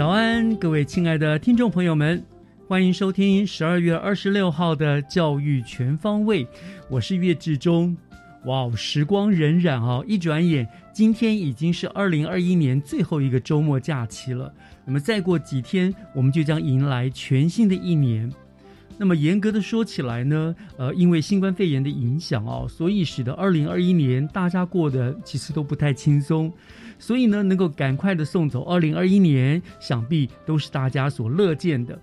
[0.00, 2.24] 早安，各位亲爱的听众朋友们，
[2.66, 6.42] 欢迎收听十二月二十六号的《教育全方位》，
[6.88, 7.94] 我是岳志忠。
[8.46, 14.50] 哇，时光荏苒哦，一转眼，今天已经是二零二一年最后一个周末假期了。
[14.86, 18.32] 那么再过几天，我们就将迎来全新的一年。
[19.00, 26.52] 那么严格的说起来呢，呃，因为新冠肺炎的影响哦，所以使得二零二一年大家过得其实都不太轻松。
[26.98, 31.98] 所以呢，能够赶快的送走二零二一年，想必都是大家所乐见的。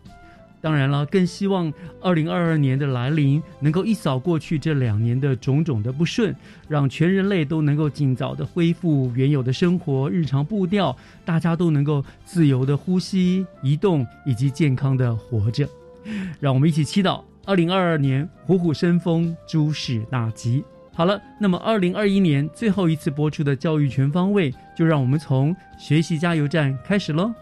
[0.60, 6.36] 当然了，更希望二零二二年的来临能够一扫过去这两年的种种的不顺，
[6.68, 15.70] 让全人类都能够尽早的恢复原有的生活日常步调，大家都能够自由的呼吸、移动以及健康的活着。
[16.40, 20.64] 让我们一起祈祷，二零二二年虎虎生风，诸事大吉。
[20.94, 27.34] 好了，那么二零二一年最后一次播出的教育全方位，就让我们从学习加油站开始喽。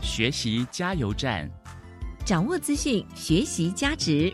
[0.00, 1.50] 学习加油站，
[2.24, 4.32] 掌握资讯，学习加值。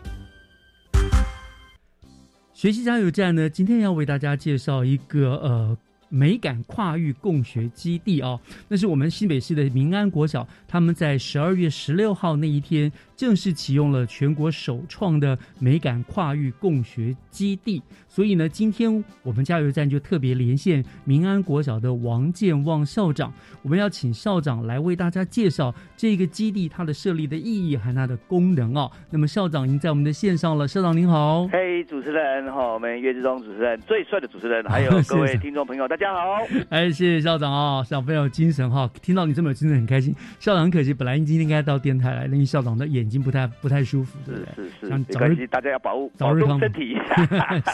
[2.53, 5.77] 学习加油站呢，今天要为大家介绍一个呃。
[6.11, 17.81] 美感跨域共学基地哦，那是我们新北市的民安国小，他们在十二月十六号那一天正式启用了全国首创的美感跨域共学基地。
[18.09, 28.91] 所以呢，今天我们加油站就特别连线民安国小的王建旺校长，我们要请校长来为大家介绍这个基地它的设立的意义和它的功能哦。
[29.09, 31.47] 那么校长已经在我们的线上了，校长您好。
[31.47, 36.41] 嘿，主持人哈，我们岳志忠主持人最帅的主持人，还有 各位听众朋友，大家好。
[36.69, 40.15] 哎，谢谢校长啊，小朋友精神哈，听到你这么有精神很开心。
[40.39, 44.47] 校长很可惜，本来今天应该到电台来，因为校长的眼睛不太不太舒服，对不对？
[44.55, 46.97] 是是是，没关系，大家要保护早日康身体。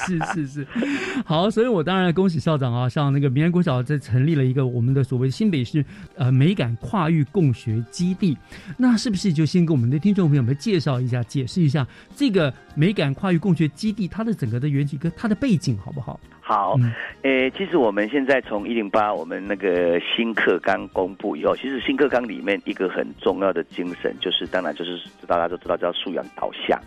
[0.05, 0.17] 是。
[0.33, 0.67] 是 是，
[1.25, 5.83] 好，所以我当然恭喜校长啊，像那个明安国小在成立了一个我们的所谓新北市
[6.15, 8.37] 呃美感跨域共学基地，
[8.77, 11.85] 那是不是就先给我们的听众朋友们介绍一下、解释一下
[12.15, 16.19] 这个美感跨域共学基地它的整个的缘起跟它的背景好不好？
[16.41, 16.79] 好，
[17.23, 26.79] 诶，其实我们现在从一零八我们那个新课纲公布以后，其实新课纲里面一个很重要的精神，就是当然就是大家都知道叫素养导向。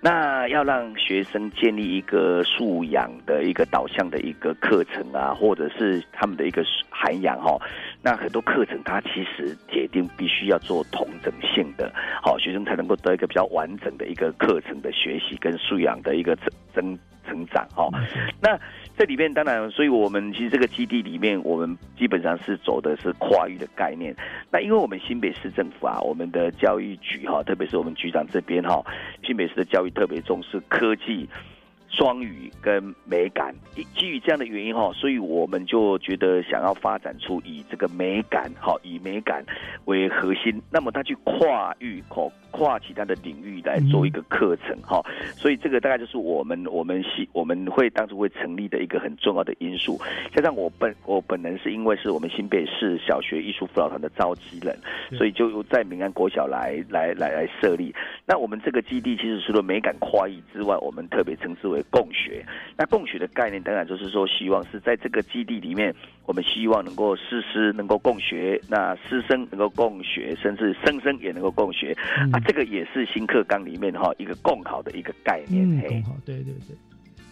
[0.00, 7.58] 那要让学生建立一个素养的一个导向的一个课程啊，或者是他们的一个涵养哈。
[8.02, 17.88] 那很多课程它其实铁定必须要做同整性的，好，学生才能够得一个比较完整的一个课程的学习跟素养的一个增增成长哈。
[18.40, 18.58] 那
[18.96, 24.14] 这里面当然，所以我们其实这个基地里面，我们基本上是走的是跨域的概念。
[24.50, 28.84] 那因为我们新北市政府啊，我们的教育局哈，特别是我们局长这边哈，
[29.24, 31.28] 新北市的教育特别重视科技。
[31.92, 33.54] 双语跟美感，
[33.94, 39.44] 基于这样的原因哈，所以我们就觉得想要发展出以这个美感哈，以美感
[39.84, 45.02] 为核心，那么它去跨域哈跨其他的领域来做一个课程哈，
[45.36, 50.00] 所以这个大概就是我们我们系我们会当初会成立的一个很重要的因素。
[50.34, 54.74] 加上我本我本人是因为是我们新北市小学艺术辅导团的召集人，
[55.18, 57.94] 所以就在民安国小来来来来设立。
[58.26, 61.81] 那我们这个基地其实除了美感跨域之外，我们特别称之为。
[61.90, 62.44] 共学，
[62.76, 65.94] 那共学的概念当然就是说，希望是在这个基地里面，
[66.26, 71.96] 我们希望能够师师能够共学，那师生能够共学，甚至生生也能够共学。
[72.32, 75.66] 啊，这个也是新课纲里面哈一个共好的一个概念。
[75.88, 76.76] 共好，对对对。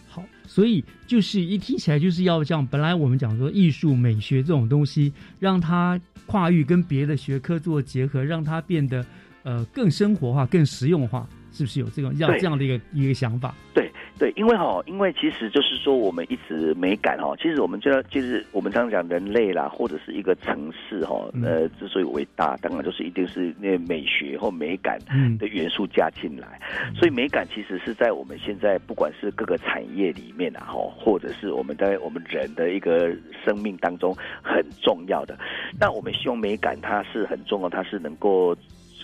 [0.07, 9.05] 好，所以就是一听起来就是要这样本来我们讲说艺术美学这种东西，让它跨域跟别的学科做结合，让它变得
[9.43, 13.55] 呃更生活化、更实用化，是不是有这种要这样的一个一个想法？
[13.73, 13.89] 对
[14.21, 26.61] 对，因为哈，因为其实就是说，我们一直美感哈，其实我们就要就是我们常常讲人类啦，或者是一个城市哈，嗯呃，之所以伟大，当然就是一定是那美学或美感嗯的元素加进来，
[26.93, 33.11] 所以美感其实是在我们现在不管是各个产业里面啊，哈，或者是我们在我们人的一个
[33.43, 35.35] 生命当中很重要的。
[35.79, 38.55] 那我们希望美感它是很重要，它是能够。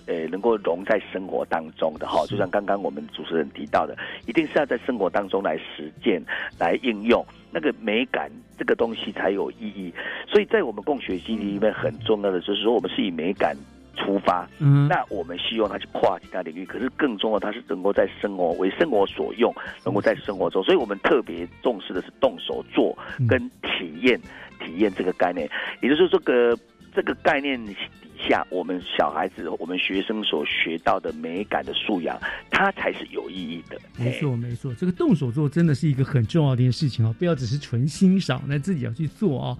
[0.07, 3.95] 呃，能够融在生活当中的哈，就像刚刚我们主持人提到的，
[4.25, 6.21] 一定是要在生活当中来实践、
[6.57, 9.93] 来应用那个美感这个东西才有意义。
[10.27, 13.55] 所以在我们共学基地里面，很重要的就是说，我们是以美感
[13.95, 24.19] 出发，嗯，那我们希望它去跨其他领域，可是更重要，它是能够在生活为生活所用，能够在生活中，所以我们特别重视的是动手做跟体验、
[24.59, 25.49] 体验这个概念，
[25.81, 26.57] 也就是说，这个
[26.97, 27.75] 这个概念底
[28.27, 33.79] 下，我们小孩子、我们学生所学到的美感的素养，它才是有意义的。
[33.99, 39.55] 没错，没错，这个动手做真的是一个很重要的一件事情哦，不要只是纯欣赏，那自己要去做哦。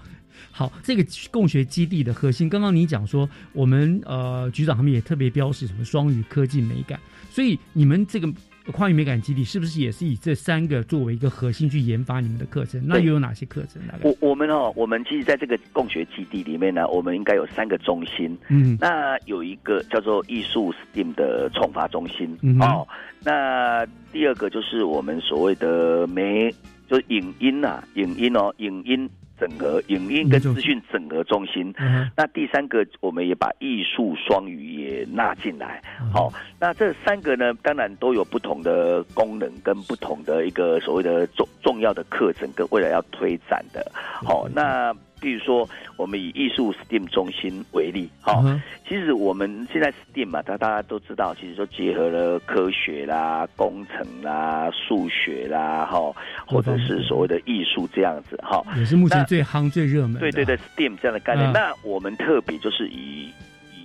[0.50, 7.00] 好，这个共学基地的核心，刚刚你讲说，我们呃局长他们也特别标示什么双语科技美感，
[7.30, 8.28] 所以你们这个
[8.72, 12.82] 跨域美感基地是不是也是以这三个作为一个核心去研发你们的课程？
[12.86, 13.82] 那又有哪些课程？
[14.02, 18.38] 我我们哦，我们其实在这个共学基地里面呢，我们应该有三个中心。
[18.50, 22.88] 嗯那有一个叫做艺术 STEAM 的创发中心、嗯哦，
[23.24, 26.54] 那第二个就是我们所谓的美，
[26.90, 31.74] 就是影音啊，影音哦，影音整合，影音跟资讯整合中心。
[31.80, 35.82] 嗯那第三个，我们也把艺术双语也纳进来。
[36.02, 43.92] 嗯好、那这三个呢，当然都有不同的功能跟不同的一个所谓的重重要的课程跟未来要推展的。
[43.94, 56.00] 好、那比如说我们以艺术 STEAM 中心为例，哈、嗯其实我们现在 STEAM 嘛，大大家都知道，其实都结合了科学啦、工程啦、数学啦，哈，
[56.46, 58.64] 或者是所谓的艺术这样子，哈。
[58.78, 60.20] 也是目前最夯最热门的。
[60.20, 61.50] 对对对，STEAM 这样的概念。
[61.50, 63.34] 嗯那我们特别就是以以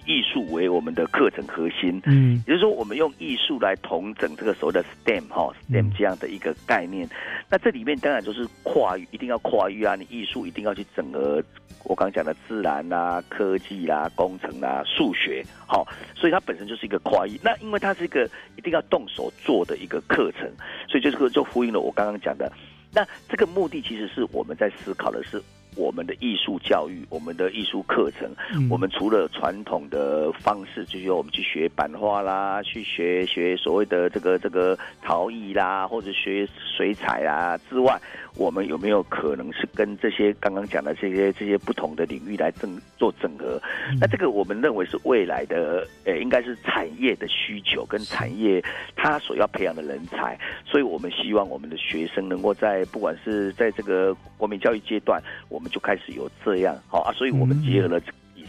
[0.06, 7.08] 艺术为我们的课程核心，嗯也就是说，我们用艺术来统整这个所谓的 STEM 哈嗯，STEM 这样的一个概念。
[7.48, 9.94] 那这里面当然就是跨域，一定要跨域啊！
[9.94, 11.42] 你艺术一定要去整合
[11.84, 17.38] 我刚刚讲的自然啊、科技啦、工程啦、数学，好，所以它本身就是一个跨域。
[17.42, 20.50] 那因为它是一个一定要动手做的一个课程，
[20.88, 22.50] 所以这个就呼应了我刚刚讲的。
[22.94, 25.42] 那这个目的其实是我们在思考的是
[25.74, 28.68] 我们的艺术教育，我们的艺术课程，嗯。
[28.70, 37.98] 我们除了传统的方式，就是我们去学版画啦，去学学所谓的这个这个陶艺啦，或者学水彩啦之外，
[38.36, 43.60] 我们有没有可能是跟这些刚刚讲的这些这些不同的领域来整做整合？
[43.90, 43.98] 嗯。
[44.00, 48.62] 那这个我们认为是未来的，呃，应该是产业的需求跟产业
[48.96, 58.02] 它所要培养的人才，所以我们希望我们的学生能够在不管是在这个国民教育阶段，我们就开始有这样好啊，所以我们结合了以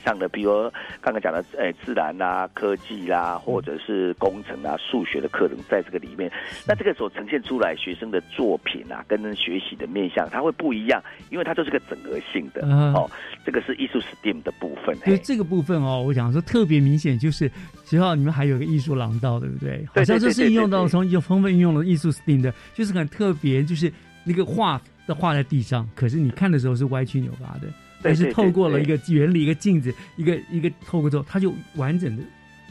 [0.03, 0.69] 上的，比如
[1.01, 6.31] 刚刚讲的，诶，自然啦、科技啦，或者是工程啊、数学的课程，在这个里面，
[6.67, 13.09] 那这个所呈现出来学生的作品啊，跟学习的面向，它会不一样，因为它就是个整合性的嗯哦。
[13.45, 14.97] 这个是艺术 STEAM 的部分。
[15.01, 17.49] 嘿就这个部分哦，我想说特别明显，就是
[17.85, 19.83] 学校你们还有个艺术廊道，对不对？
[19.87, 23.91] 好对像就是应用到对对对从有充分运用了艺术 STEAM 的，就是很特别，就是
[24.23, 27.67] 那个画的画在地上，可是你看的时候是歪曲扭巴的，
[28.03, 32.23] 但是透过了一个原理、一个镜子、一个一个透过之后，它就完整的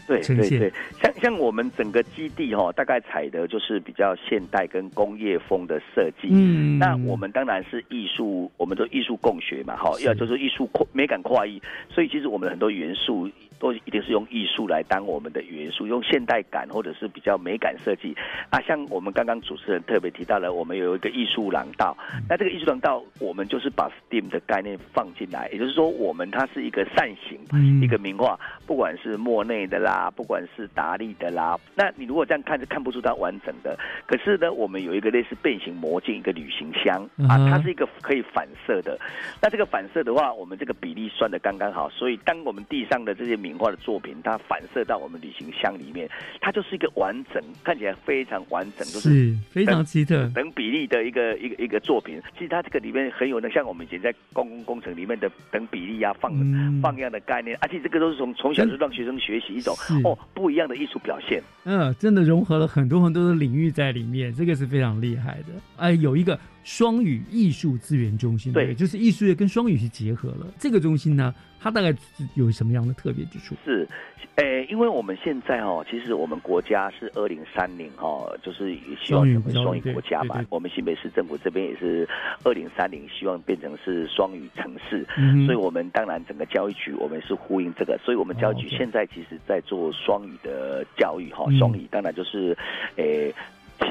[0.07, 6.29] 对对对，像像我们整个基地哈、大概采的就是比较现代跟工业风的设计。
[6.31, 18.17] 嗯，那我们当然是艺术，我们都艺术共学嘛，哈，要就是艺术跨美感跨艺，所以其实我们很多元素都一定是用艺术来当我们的元素，用现代感或者是比较美感设计。
[18.51, 18.61] 啊。
[18.61, 21.97] 像我们刚刚主持人特别提到了，我们有一个艺术廊道，
[22.29, 27.81] 那这个艺术廊道我们就是把 STEAM 的概念放进来，也就是说，我们它是一个扇形嗯。
[27.83, 33.79] 一个名画，不管是莫内的啦，不管是达利的啦，那你如果这样看是看不出它完整的。
[34.07, 38.99] 可是呢，我们有一个类似变形魔镜，一个旅行箱啊它是一个可以反射的。
[39.41, 46.09] 那这个反射的话，我们这个比例算的刚刚好，所以当我们地上的这些名画的作品，它反射到我们旅行箱里面，
[46.41, 52.21] 它就是一个完整，看起来非常完整，就是是非常奇特，等比例的一个一个一个作品。
[52.35, 61.43] 其实它这个里面很有那像我们以前在公共工程里面的等比例啊、放嗯放样的概念，而且这个都是从从小就让学生学习一种哦不一样的艺术表现。
[61.65, 65.49] 嗯，真的融合了很多很多的领域在里面，这个是非常厉害的。
[65.77, 70.47] 哎，有一个双语艺术资源中心，对，就是艺术业跟双语是结合了。
[70.59, 71.95] 这个中心呢，它大概
[72.35, 73.55] 有什么样的特别之处？
[73.65, 73.89] 是。
[74.37, 80.43] 诶，因为我们现在哦，其实我们国家是二零三零哦，就是希望成为双语国家嘛。
[80.49, 82.09] 我们新北市政府这边也是
[82.43, 85.07] 二零三零，希望变成是双语城市。
[85.45, 87.99] 所以，我们当然整个教育局我们是呼应这个。
[88.03, 92.57] 所以我们教育局现在其实在做双语的教育哈，双语当然就是
[92.97, 93.35] 诶。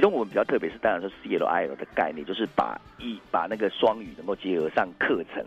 [0.01, 5.46] 其中我们比较特别是，当然是 C L I L 的概念，就是把一把那个双语能够结合上课程。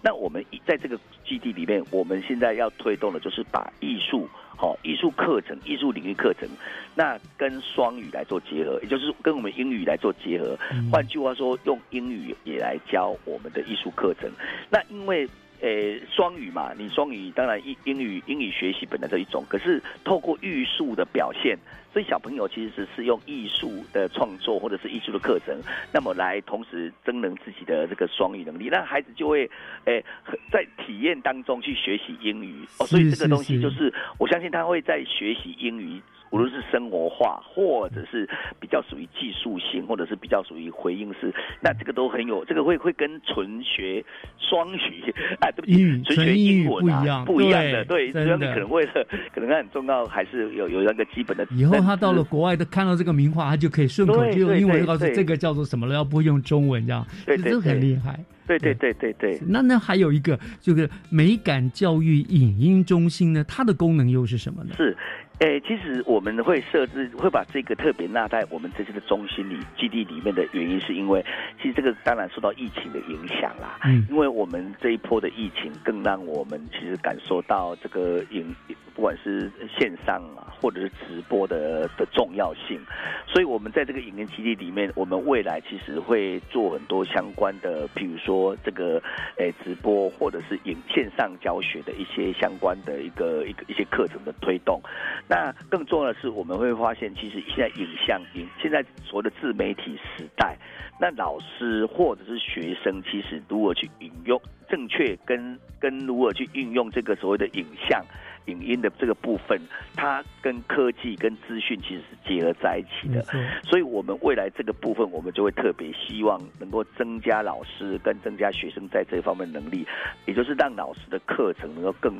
[0.00, 0.96] 那我们在这个
[1.26, 6.48] 基地里面，我们现在要推动的，就是把艺术、好艺术课程、艺术领域课程，
[6.94, 10.56] 那跟双语来做结合，也就是跟我们英语来做结合。
[10.92, 14.30] 换句话说，用英语也来教我们的艺术课程。
[14.70, 15.28] 那因为
[15.60, 21.58] 诶，双语嘛，你双语当然英英语英语学习本来这一种，可是透过艺术的表现，
[21.92, 25.54] 所以小朋友其实是是用艺术的创作或者是艺术的课程，
[25.92, 29.50] 那么来同时增能自己的这个双语能力，那孩子就会
[29.84, 30.04] 诶
[30.52, 36.00] 在体验当中去学习英语哦，所以这个东西就是我相信他会在学习英语。
[36.30, 38.28] 无论是生活化，或者是
[38.60, 44.04] 比较属于技术性，或者是比较属于回应式，那这个都很有，这个会会跟纯学
[44.38, 51.46] 双语啊，对不起，纯学英文啊不一样的，对，所以你可能为了，可能很重要，还是有有那个基本的。
[51.50, 58.18] 以后他到了国外，他看到这个名画，他就可以顺口就用英文告诉这个叫做什么了，要不会用中文这样，对对，很厉害。
[58.46, 59.40] 对对对对对。
[59.48, 64.74] 那那还有一个就是美感教育影音中心呢，它的功能又是什么呢？
[64.76, 64.96] 是。
[65.40, 71.22] 诶，其实我们会设置，会把这个特别纳在我们这次的中心里基地里面的原因，是因为
[71.60, 73.78] 其实这个当然受到疫情的影响啦。
[73.84, 78.56] 嗯，因为我们这一波的疫情，更让我们其实感受到这个影，
[78.94, 82.80] 不管是线上啊，或者是直播的的重要性。
[83.26, 89.02] 所以，我们在这个影音基地里面，我们未来其实会做很多相关的，譬如说这个
[89.36, 94.80] 诶直播，或者是影线上教学的一些相关的一个一个一些课程的推动。
[95.28, 100.56] 那更重要的是，我们会发现，其实现在影像影现在所谓的自媒体时代，
[101.00, 108.04] 那老师或者是学生，其实如何去引用正确，跟跟如何去运用这个所谓的影像、
[108.44, 109.60] 影音的这个部分，
[109.96, 113.20] 它跟科技跟资讯其实是结合在一起的。
[113.64, 119.84] 所以，我们未来这个部分，我们就会特别希望能够增加老师跟增加学生在这方面能力，
[120.24, 122.16] 也就是让老师的课程能够更。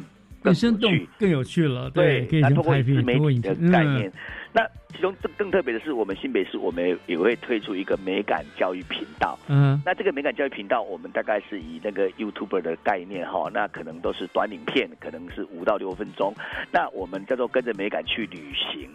[0.46, 4.12] 更生动、更有趣了，对，可以通过自媒体的概念。
[4.52, 4.62] 那
[4.96, 9.38] 其中更更特别的是，我们新北市我们也会推出一个美感教育频道。
[9.46, 16.32] 嗯，那这个美感教育频道，我们大概是以那个 YouTuber 的概念哈，那可能都是短影片，可能是五到六分钟。
[16.72, 18.88] 那我们叫做跟着美感去旅行。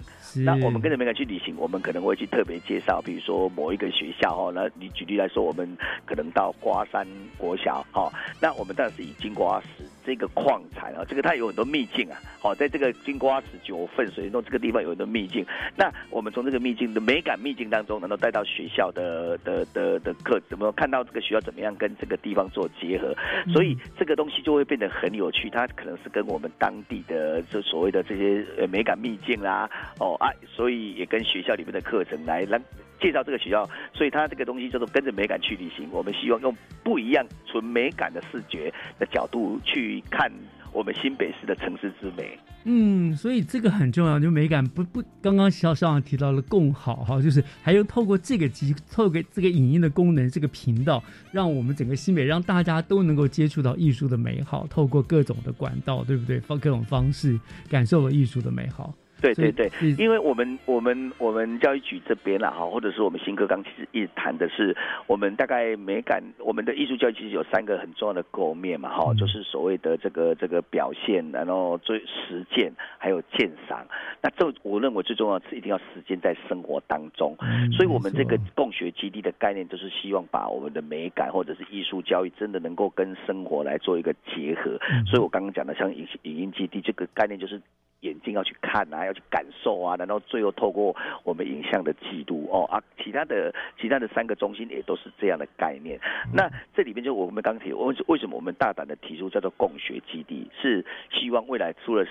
[0.44, 4.52] 那我们跟着美感去旅行，我们可能会去特别介绍，比如说某一个学校哈。
[4.56, 7.06] 那你举例来说，我们可能到瓜山
[7.38, 8.12] 国小哈。
[8.42, 12.18] 那我们当然是以金瓜石这个矿产啊，这个它有很多秘境啊。
[12.40, 15.46] 好，在这个金瓜石九份水洞这个地方有很多秘境。
[15.76, 23.16] 那我们从这个秘境的美感秘境当中，能够带到学校的的的的课，怎么看到这个学校怎么样跟这个地方做结合？
[23.52, 25.50] 所以这个东西就会变得很有趣。
[25.50, 29.70] 它可能是跟我们当地的这所谓的这些呃美感秘境啦，
[30.00, 32.62] 哦啊，所以也跟学校里面的课程来让
[33.00, 33.68] 介绍这个学校。
[33.94, 35.90] 所以它这个东西叫做跟着美感去旅行。
[35.92, 40.32] 我们希望用不一样纯美感的视觉的角度去看。
[40.74, 56.40] 我们新北市的城市之美，嗯，所以这个很重要，就美感不不，刚刚肖校长提到了共好哈，就是还有透过这个机，透过这个影音的功能，这个频道，让我们整个新北让大家都能够接触到艺术的美好，透过各种的管道，对不对？
[56.40, 57.38] 方各种方式
[57.70, 58.94] 感受了艺术的美好。
[59.22, 64.76] 对对对，因为我们我们我们教育局这边啦哈，或者是我们新课纲，其实一直谈的是
[65.06, 73.86] 我们大概美感，我们的艺术教育其实有三个很重要的构面嘛哈，就是所谓的这个这个表现，然后最实践，还有鉴赏。
[74.22, 77.38] 那这我认为最重要是一定要实践在生活当中，
[77.72, 84.80] 所以我们这个共学基地的概念就是希望把我们的美感或者是艺术教育真的能够跟生活来做一个结合。
[85.06, 87.62] 所以我刚刚讲的像影影音基地这个概念就是。
[88.02, 96.00] 眼睛要去看啊，要去感受啊，然后最后透过我们影像的记录哦啊，其他的其他的三个中心也都是这样的概念。
[96.34, 102.06] 那这里面就我们刚提，为为什么我们大胆的提出叫做共学基地，是希望未来除了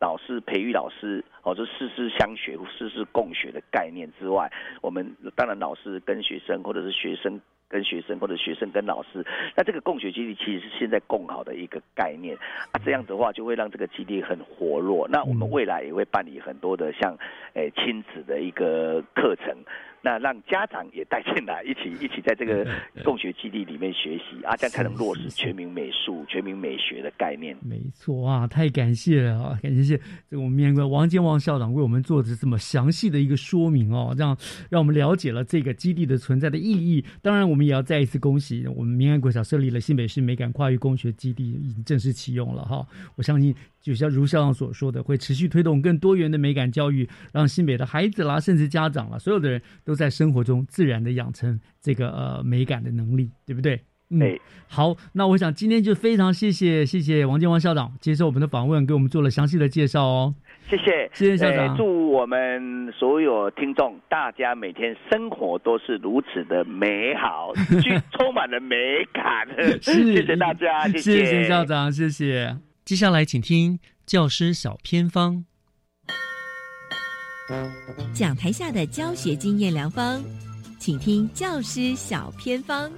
[0.00, 4.50] 老师培育老师，哦，就师师相学、师师共学的概念之外，
[4.82, 7.40] 我们当然老师跟学生，或者是学生。
[7.68, 9.24] 跟学生或者学生跟老师，
[9.56, 12.36] 那这个共学基地其实是现在共好的一个概念
[12.72, 15.08] 啊，这样子的话就会让这个基地很活络。
[15.08, 17.16] 那我们未来也会办理很多的像
[17.54, 19.56] 诶亲子的一个课程。
[20.06, 22.64] 那让家长也带进来，一起 一起在这个
[23.02, 27.56] 共学基地里面学习啊，这样才能落实全民美术、全民美学的概念。
[27.60, 29.58] 没错啊，太感谢了啊！
[29.60, 29.98] 感谢
[30.30, 34.36] 这个我们面馆王建旺校长为我们做的这么详细的一个说明哦，让
[34.70, 37.04] 让我们了解了这个基地的存在的意义。
[37.20, 42.86] 当然，我们也要再一次恭喜我们明安国小设立了新北市美感跨域共学基地，已经正式启用了哈。
[43.16, 43.52] 我相信。
[43.86, 53.80] 就像如校长所说的，会持续推动更多元的美感教育，让新北的孩子啦，甚至家长啦，所有的人都在生活中自然的养成这个呃美感的能力，对不对？
[54.08, 54.20] 嗯，
[54.68, 60.34] 好，那我想今天就非常谢谢谢谢王建王校长接受我们的访问，给我们做了详细的介绍哦。
[60.68, 61.76] 谢谢，谢谢校长。
[61.76, 67.52] 祝我们所有听众，大家每天生活都是如此的美好，
[68.18, 68.76] 充满了美
[69.12, 69.48] 感。
[69.80, 72.56] 谢谢大家，谢谢校长，谢谢。
[72.86, 75.42] 接下来，请听教师小偏方，
[78.14, 80.22] 讲台下的教学经验良方，
[80.78, 82.88] 请听教师小偏方。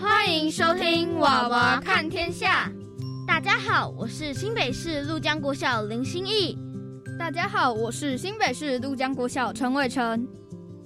[0.00, 2.66] 欢迎收听《娃娃看天下》。
[3.26, 6.56] 大家好，我是新北市陆江国小林心义。
[7.18, 10.26] 大家好，我是新北市都江国小陈伟成。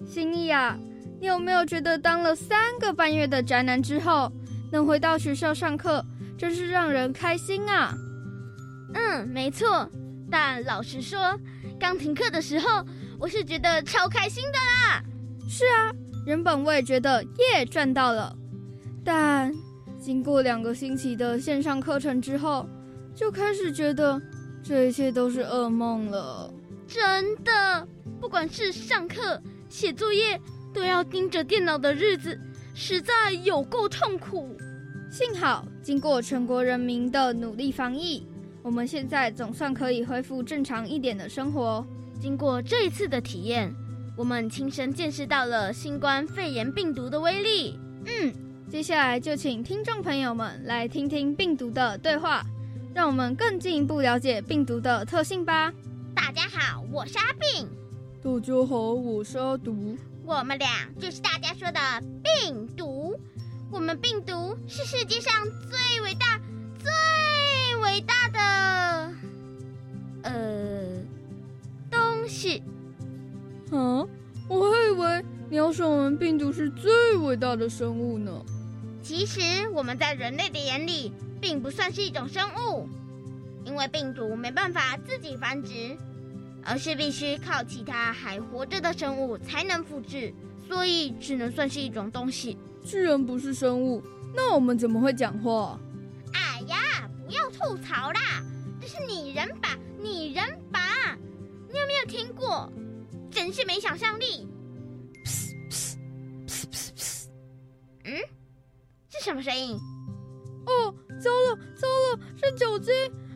[0.07, 0.77] 心意啊，
[1.21, 4.33] 你有没有觉得当了三个半月的宅男之后，
[4.73, 6.03] 能回到学校上课，
[6.39, 7.95] 真是让人开心啊？
[8.95, 9.89] 嗯，没错。
[10.31, 11.39] 但老实说，
[11.79, 12.83] 刚停课的时候，
[13.21, 15.05] 我是觉得超开心的啦。
[15.47, 15.93] 是啊，
[16.25, 18.35] 原本我也觉得耶赚到了，
[19.05, 19.53] 但
[20.01, 22.67] 经过两个星期的线上课程之后，
[23.15, 24.21] 就开始觉得。
[24.63, 26.53] 这一切都是噩梦了，
[26.87, 27.87] 真的。
[28.21, 30.41] 不管是上课、写作业，
[30.73, 32.39] 都要盯着电脑的日子，
[32.75, 34.57] 实在有够痛苦。
[35.11, 38.25] 幸好经过全国人民的努力防疫，
[38.63, 41.85] 我们现在总算可以恢复正常一点的生活。
[42.21, 43.75] 经过这一次的体验，
[44.17, 47.79] 我们亲身见识到了新冠肺炎病毒的威力。
[48.07, 48.33] 嗯，
[48.71, 52.47] 接下来就请听众朋友们来听听病毒的对话。
[52.95, 55.73] 让我们更进一步了解病毒的特性吧。
[56.15, 57.67] 大家好，我是阿病。
[58.23, 59.97] 大家好，我是阿毒。
[60.27, 61.81] 我们俩就是大家说的
[62.23, 63.19] 病毒。
[63.71, 65.33] 我们病毒是世界上
[65.71, 66.39] 最伟大、
[66.79, 69.15] 最伟大的
[70.25, 70.85] 呃
[71.91, 72.63] 东西。
[73.71, 74.07] 啊，
[74.49, 78.31] 我还以为你要说我们病毒是最伟大的生物呢。
[79.03, 79.41] 其实
[79.73, 81.11] 我们在人类的眼里。
[81.43, 82.89] 并不算是一种生物，
[83.65, 85.99] 因为病毒没办法自己繁殖，
[86.65, 90.33] 而是必须靠其他还活着的生物才能复制，
[90.69, 92.57] 所以只能算是一种东西。
[92.85, 94.01] 既然不是生物，
[94.33, 95.77] 那我们怎么会讲话？
[96.33, 98.43] 哎呀，不要吐槽啦，
[98.81, 101.19] 这是拟人版，拟人版，
[101.69, 102.73] 你有没有听过？
[103.33, 104.47] 真是没想象力。
[108.05, 108.17] 嗯，
[109.09, 109.77] 是什么声音？
[110.67, 110.95] 哦。
[111.21, 112.93] 糟了，糟了，是酒精！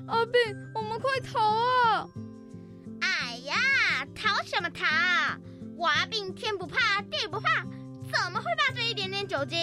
[0.06, 0.40] 阿炳，
[0.74, 2.08] 我们快逃啊！
[3.00, 4.84] 哎呀，逃什么逃？
[5.76, 9.58] 我阿炳天不怕地不怕，怎么会怕这一点点酒精？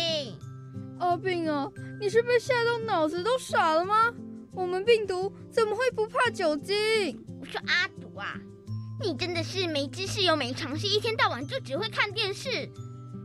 [1.00, 4.14] 阿炳啊，你是被吓到脑子都傻了吗？
[4.54, 7.26] 我们病毒怎么会不怕酒精？
[7.42, 8.36] 我说阿毒啊，
[9.02, 12.70] 你真的是没知识又没常识，一天到晚就只会看电视。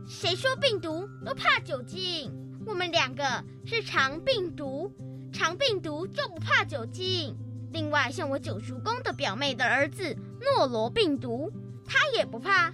[0.07, 2.33] 谁说病毒都怕酒精？
[2.69, 3.23] 我们两个
[3.65, 4.93] 是肠病毒，
[5.33, 7.35] 肠病毒就不怕酒精。
[7.71, 11.51] 另外，像我九叔公的表妹的儿子诺罗病毒，
[11.85, 12.71] 他也不怕。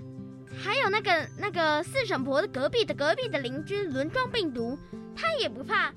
[0.62, 4.77] 还有那个那个四婶婆的隔壁的隔壁的邻居轮状病毒，
[5.15, 5.93] 他也不怕。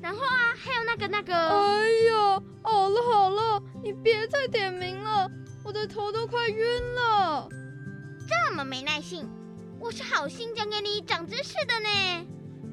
[0.00, 1.34] 然后啊，还有那个那个……
[1.34, 5.30] 哎呀，好了好了，你别再点名了，
[5.62, 7.46] 我的头都快晕了。
[8.26, 9.28] 这么没耐性，
[9.78, 12.26] 我是好心讲给你长知识的呢。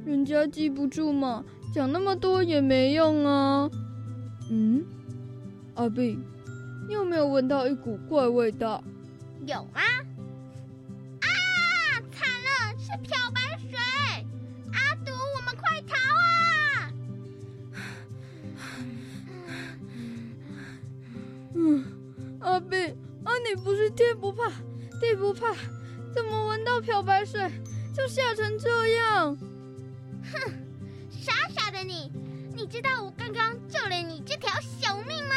[0.06, 3.68] 人家记不住嘛，讲那么多也没用啊。
[4.52, 4.86] 嗯，
[5.74, 6.24] 阿斌，
[6.88, 8.84] 你有没有闻到一股怪味道？
[9.48, 9.82] 有啊。
[11.22, 11.28] 啊，
[12.12, 13.72] 惨了，是漂白水！
[14.72, 16.94] 阿毒，我们快逃啊！
[21.56, 21.84] 嗯，
[22.42, 24.50] 阿斌，啊，你不是天不怕
[25.02, 25.56] 地不怕，
[26.14, 27.42] 怎么闻到漂白水
[27.92, 29.36] 就吓成这样？
[30.36, 30.54] 哼，
[31.10, 32.12] 傻傻的你，
[32.56, 35.36] 你知道我刚刚救了你这条小命吗？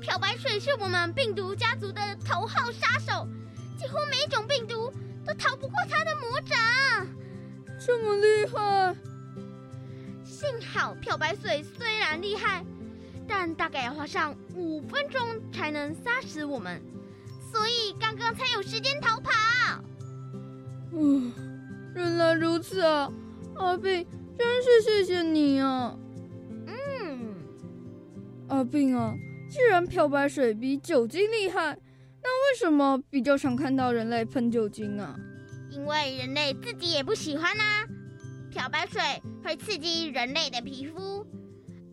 [0.00, 3.28] 漂白水是我们病毒家族的头号杀手，
[3.78, 4.92] 几乎每种病毒
[5.26, 7.06] 都逃不过它的魔掌。
[7.84, 8.96] 这么厉害！
[10.24, 12.64] 幸好漂白水虽然厉害，
[13.28, 15.20] 但大概要花上五分钟
[15.52, 16.82] 才能杀死我们，
[17.52, 19.30] 所以刚刚才有时间逃跑。
[20.92, 21.32] 嗯，
[21.94, 23.10] 原来如此啊，
[23.60, 24.06] 阿病，
[24.38, 25.94] 真是谢谢你啊！
[26.66, 27.34] 嗯，
[28.48, 29.14] 阿病啊，
[29.50, 31.76] 既然漂白水比酒精厉害，
[32.22, 35.14] 那为什么比较常看到人类喷酒精啊？
[35.70, 37.86] 因为人类自己也不喜欢啊。
[38.50, 39.00] 漂白水
[39.44, 41.24] 会刺激人类的皮肤，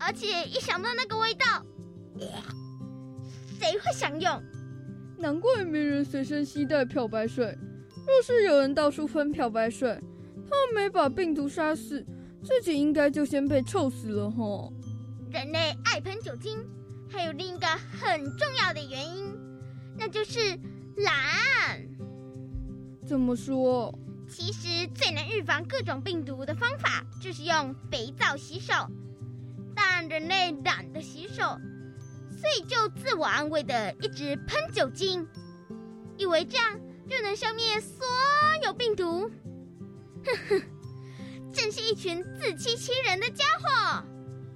[0.00, 1.64] 而且一想到那个味道，
[3.60, 4.42] 谁会想用？
[5.18, 7.56] 难怪没人随身携带漂白水。
[8.06, 10.00] 若是有人到处喷漂白水，
[10.50, 12.04] 他没把病毒杀死，
[12.42, 14.72] 自己应该就先被臭死了哈。
[15.30, 16.58] 人类爱喷酒精，
[17.10, 19.32] 还有另一个很重要的原因，
[19.96, 20.58] 那就是
[20.96, 21.86] 懒。
[23.06, 23.94] 怎么说？
[24.28, 28.74] 其实最能预防各种病毒的方法就是用肥皂洗手，
[29.74, 31.42] 但人类懒得洗手，
[32.30, 35.26] 所以就自我安慰的一直喷酒精，
[36.18, 38.06] 以为这样就能消灭所
[38.62, 39.30] 有病毒。
[40.48, 40.62] 哼哼，
[41.52, 44.04] 真是一群自欺欺人的家伙。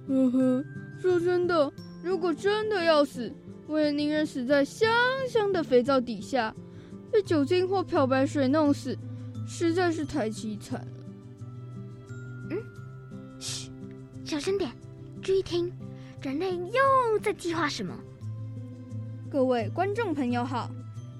[0.07, 0.65] 呵呵，
[1.01, 1.71] 说真的，
[2.03, 3.33] 如果真的要死，
[3.67, 4.91] 我也宁愿死在香
[5.27, 6.53] 香的肥皂底下，
[7.11, 8.97] 被酒精或漂白水弄死。
[9.45, 10.87] 实在是太凄惨了。
[12.51, 12.57] 嗯，
[13.39, 13.69] 嘘，
[14.23, 14.71] 小声点，
[15.21, 15.69] 注意听，
[16.21, 17.93] 人类又在计划什么？
[19.29, 20.69] 各位观众朋友好，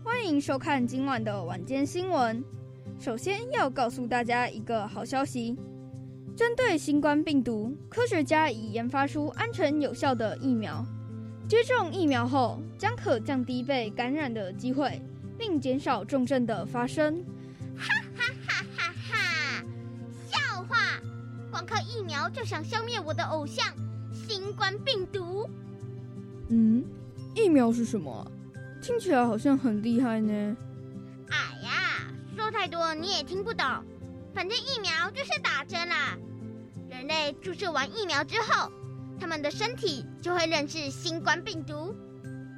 [0.03, 2.41] 欢迎收看今晚的晚间新闻。
[3.03, 5.57] 首先要告诉大家一个好消息：
[6.37, 10.85] 针对新冠病毒，科学家已研发出安全有效的疫苗。
[11.45, 15.01] 接种疫苗后，将可降低被感染的机会，
[15.37, 17.21] 并减少重症的发生。
[17.75, 19.65] 哈哈哈哈哈！
[20.25, 20.77] 笑话，
[21.51, 23.65] 光靠疫苗就想消灭我的偶像
[24.13, 25.49] 新冠病毒？
[26.47, 26.81] 嗯，
[27.35, 28.31] 疫苗是什么？
[28.81, 30.55] 听起来好像很厉害呢。
[32.35, 33.65] 说太多你也听不懂。
[34.33, 36.17] 反正疫苗就是打针啦。
[36.89, 38.71] 人类注射完疫苗之后，
[39.19, 41.95] 他们的身体就会认识新冠病毒。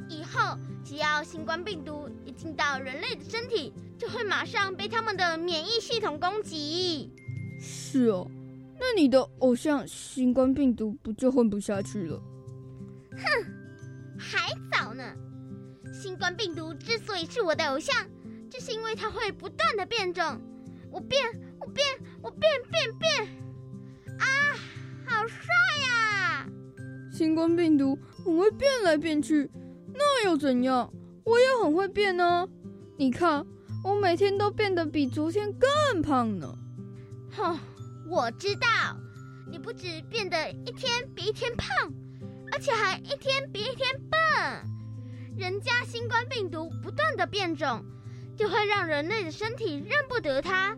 [0.07, 7.11] 以后只要新冠病毒一进到人类的身体，就会马上被他们的免疫系统攻击。
[7.59, 8.29] 是哦，
[8.79, 12.21] 那你的偶像新冠病毒不就混不下去了？
[13.11, 15.03] 哼，还早呢。
[15.91, 17.95] 新冠病毒之所以是我的偶像，
[18.57, 20.23] 就是因为它会不断的变种。
[20.89, 21.21] 我变，
[21.59, 21.85] 我变，
[22.21, 23.27] 我变变变！
[24.17, 24.25] 啊，
[25.05, 25.45] 好帅
[25.83, 26.47] 呀！
[27.11, 29.51] 新冠病毒很会变来变去，
[29.93, 30.89] 那又怎样？
[31.25, 32.47] 我也很会变呢。
[32.97, 33.45] 你看。
[33.83, 36.57] 我每天都变得比昨天更胖呢。
[37.37, 37.59] 哼，
[38.09, 38.97] 我知道，
[39.51, 41.69] 你不止变得一天比一天胖，
[42.51, 44.19] 而且还一天比一天笨。
[45.37, 47.85] 人家新冠病毒不断的变种，
[48.35, 50.75] 就会让人类的身体认不得它，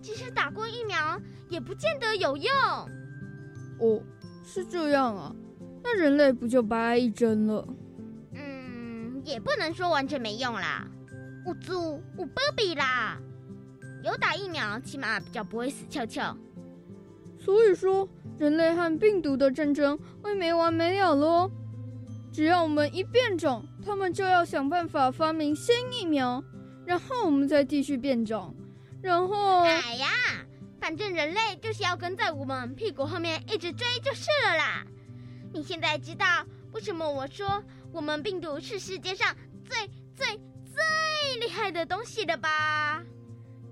[0.00, 2.52] 即使打过疫苗，也不见得有用。
[3.80, 4.02] 哦，
[4.44, 5.34] 是这样啊，
[5.82, 7.66] 那人类不就白挨一针了？
[8.34, 10.86] 嗯，也不能说完全没用啦。
[11.46, 13.18] 我猪，我波比啦！
[14.02, 16.36] 有打疫苗，起码比较不会死翘翘。
[17.38, 18.06] 所以说，
[18.38, 21.50] 人类和病毒的战争会没完没了喽。
[22.30, 26.44] 只要我们一变种，他们就要想办法发明新疫苗，
[26.90, 28.52] 然后我们再继续变种，
[29.00, 29.60] 然后……
[29.60, 30.08] 哎呀，
[30.80, 34.84] 反正人类就是要跟在我们屁股后面一直追就是了啦。
[35.52, 36.26] 你现在知道
[36.72, 39.32] 为什么我说我们病毒是世界上
[39.64, 40.26] 最最……
[40.72, 43.04] 最厉害的东西了吧？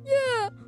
[0.05, 0.13] 耶！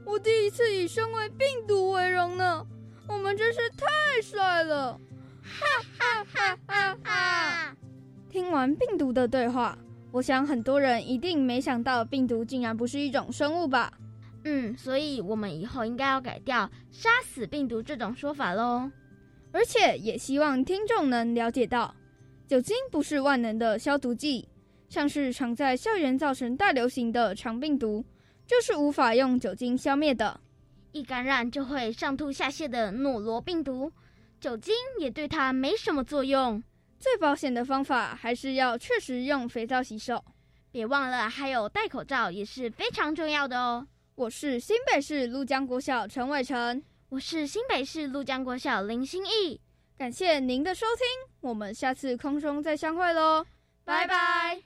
[0.04, 2.66] 我第一次以身为病毒为荣呢，
[3.06, 3.86] 我们真是太
[4.22, 4.98] 帅了！
[5.42, 5.66] 哈
[5.98, 7.76] 哈哈哈哈！
[8.28, 9.78] 听完病毒的对话，
[10.12, 13.92] 我想很多人一定没想到病毒竟然不是一种生物吧？
[14.44, 18.90] 嗯，所以我们以后应该要改掉“杀死病毒”这种说法喽。
[19.52, 21.94] 而且也希望听众能了解到，
[22.46, 24.48] 酒精不是万能的消毒剂。
[24.88, 28.04] 像是常在校园造成大流行的肠病毒，
[28.44, 30.40] 就是无法用酒精消灭的。
[30.90, 33.92] 一感染就会上吐下泻的诺罗病毒，
[34.40, 36.60] 酒精也对它没什么作用。
[37.00, 40.22] 最保险的方法还是要确实用肥皂洗手。
[40.70, 43.84] 别忘了还有戴口罩也是非常重要的哦。
[44.14, 49.58] 我是新北市陆江国小陈伟成，我是新北市陆江国小林心义。
[49.96, 51.06] 感谢您的收听，
[51.40, 53.44] 我们下次空中再相会喽，
[53.84, 54.60] 拜拜。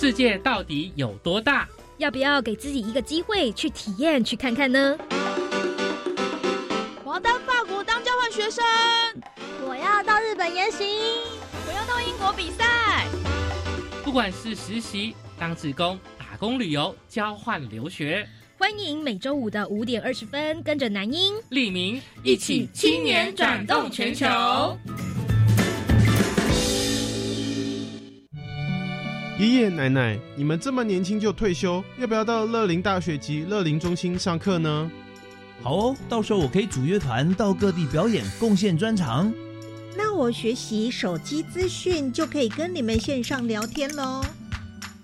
[0.00, 1.68] 世界到底有多大？
[1.98, 4.96] 要不要给自己一个机会去体验、去看看呢？
[7.04, 8.64] 我要到法国当交换学生，
[9.68, 10.84] 我要到日本研习，
[11.66, 13.04] 我要到英国比赛。
[14.02, 24.26] 不管是实习、当志工、打工、旅游、交换留学，欢迎每周五的五点二十分，跟着南英、李明一起青年转动全球。
[29.40, 34.90] 爷爷奶奶，你们这么年轻就退休，要不要到乐龄大学及乐龄中心上课呢？
[35.62, 39.32] 好哦，到时候我可以组乐团到各地表演，贡献专长。
[39.96, 44.22] 那我学习手机资讯就可以跟你们线上聊天喽。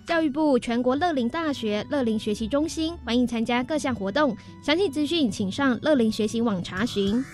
[0.04, 7.24] 教育部全国乐龄大学乐龄学习中心欢迎参加各项活动，详细资讯请上乐龄学习网查询。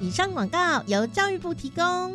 [0.00, 2.14] 以上广告由教育部提供。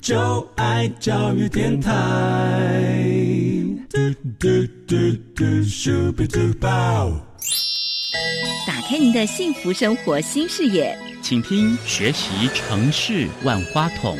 [0.00, 1.92] 就爱教育电台。
[8.66, 14.18] 打开您的幸福生活新视野，请听学习城市万花筒。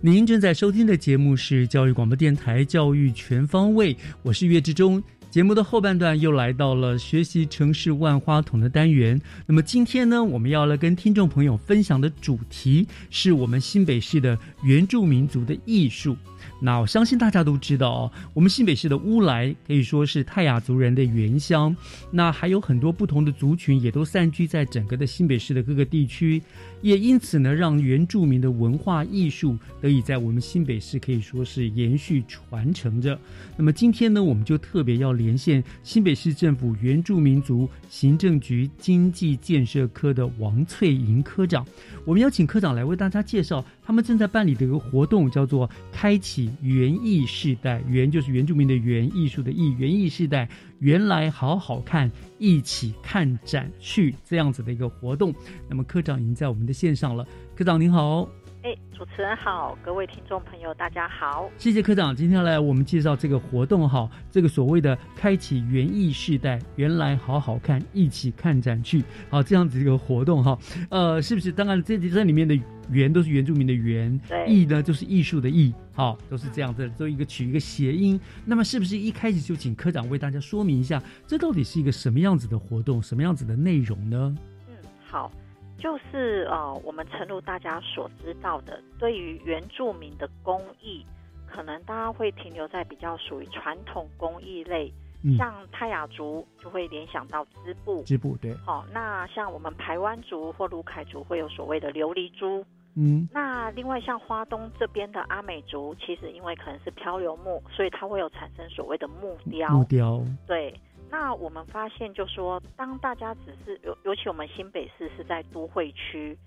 [0.00, 5.00] 您正在收听的节目是教育广播电台《教育全方位》，我是岳志忠。
[5.30, 9.20] 节目的后半段又来到了学习城市万花筒的单元。
[9.46, 16.16] 那么今天呢，我们要来跟听众朋友分享的主题是我们新北市的原住民族的艺术。
[16.62, 21.74] 那我相信大家都知道哦，我们新北市的乌来可以说是泰雅族人的原乡。
[22.10, 26.42] 那还有很多不同的族群也都散居在整个的新北市的各个地区，
[26.82, 33.18] 也因此呢，让原住民的文化艺术得以在我们新北市可以说是延续传承着。
[33.56, 41.66] 那么今天呢，我们就特别要连线新北市政府原住民族行政局经济建设科的王翠莹科长，
[42.06, 47.82] 我们邀请科长来为大家介绍他们正在办理的一个活动，叫做“开启园艺世代”。
[47.86, 50.48] 园就是原住民的园，艺术的艺，园艺世代。
[50.78, 55.34] 原来好好看，一起看展去这样子的一个活动。
[55.68, 58.26] 那么科长已经在我们的线上了，科长您好。
[58.62, 70.58] 哎，主持人好，各位听众朋友大家好，谢谢科长今天来我们介绍这个活动哈，这个所谓的开启园艺世代，原来好好看，一起看展去，好这样子一个活动哈，
[70.90, 71.50] 呃，是不是？
[71.50, 72.54] 当然这这里面的
[72.90, 78.20] 园都是原住民的园，艺呢就是艺术的艺，好，都是这样子做一个取一个谐音。
[78.44, 84.36] 那么是不是一开始就请科长为大家说明一下，这到底是一个什么样子的活动，什么样子的内容呢？
[84.68, 85.32] 嗯，好。
[85.80, 91.04] 就是呃，我们诚如大家所知道的，对于原住民的工艺，
[91.46, 94.92] 可能大家会停留在比较属于传统工艺类，
[95.38, 98.54] 像泰雅族就会联想到织布，织布对。
[98.64, 102.62] 好，那像我们排湾族或卢凯族会有所谓的琉璃珠，
[102.94, 103.26] 嗯。
[103.32, 110.78] 那另外像花东这边的阿美族，其实因为可能是漂流木，所以它会有产生所谓的木雕，木雕对。
[111.10, 116.38] 那我们发现，就说当大家只是尤尤其我们新北市是在都会区，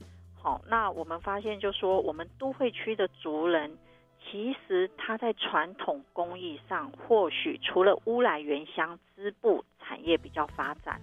[0.41, 3.77] 好，那我们发现就说我们都会区的族人，
[4.23, 10.99] 其实他在传统工艺上，或许除了乌来原乡织布、采产业比较发展。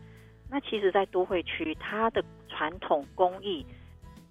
[0.50, 3.64] 那其实，在都会区，它的传统工艺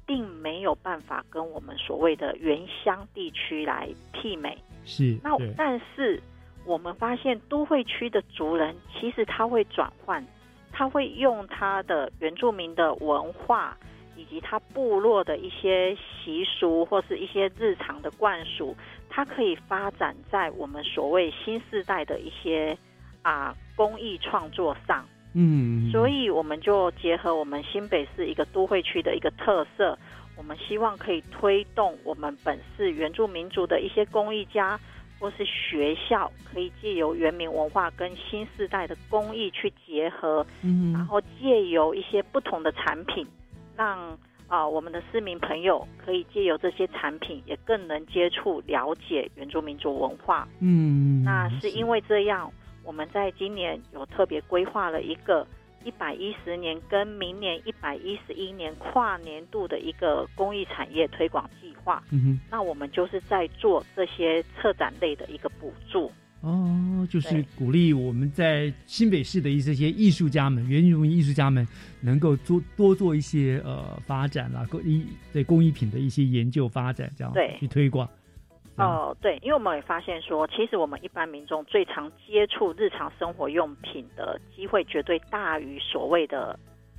[0.06, 4.58] 并没有办法跟我们所谓的原乡地区来媲美。
[4.84, 6.22] 是，那但是
[6.66, 10.26] 我们发现都会区的族人，其实他会转换，
[10.72, 13.78] 他会用他的原住民的文化。
[14.18, 18.76] 以及他部落的一些习俗或是一些日常的灌输，
[19.10, 22.78] 它可以发展在我们所谓新时代的一些
[23.22, 25.06] 啊工艺创作上。
[25.34, 29.98] 嗯，所以我们就结合我们新北市一个都会区的一个特色，
[30.36, 34.78] 我们希望可以推动我们本市原住民族的一些工艺家
[35.20, 43.28] 或是学校，可以借由原民文化跟新时代的工艺去结合，嗯，然后借由一些不同的产品。
[43.76, 50.48] 让啊，我们的市民朋友可以借由这些产品，也更能接触、了解原住民族文化。
[50.60, 52.52] 嗯，那是因为这样，
[52.84, 55.46] 我们在今年有特别规划了一个
[55.84, 62.04] 一百一十年跟明年一百一十一年跨年度的一个公益产业推广计划。
[62.12, 66.12] 嗯哼，那我们就是在做这些策展类的一个补助。
[66.42, 71.68] 哦，就是鼓励我们在新北市的一些些艺术家们、原住民艺术家们，
[72.00, 78.10] 能够做多做一些呃发展啦，工艺对工艺品的一些研究发展，这样对去推广。
[78.80, 86.58] 哦，对，因为我们也发现说，其实我们一般民众最常接触日常生活用品的机会，绝对大于所谓的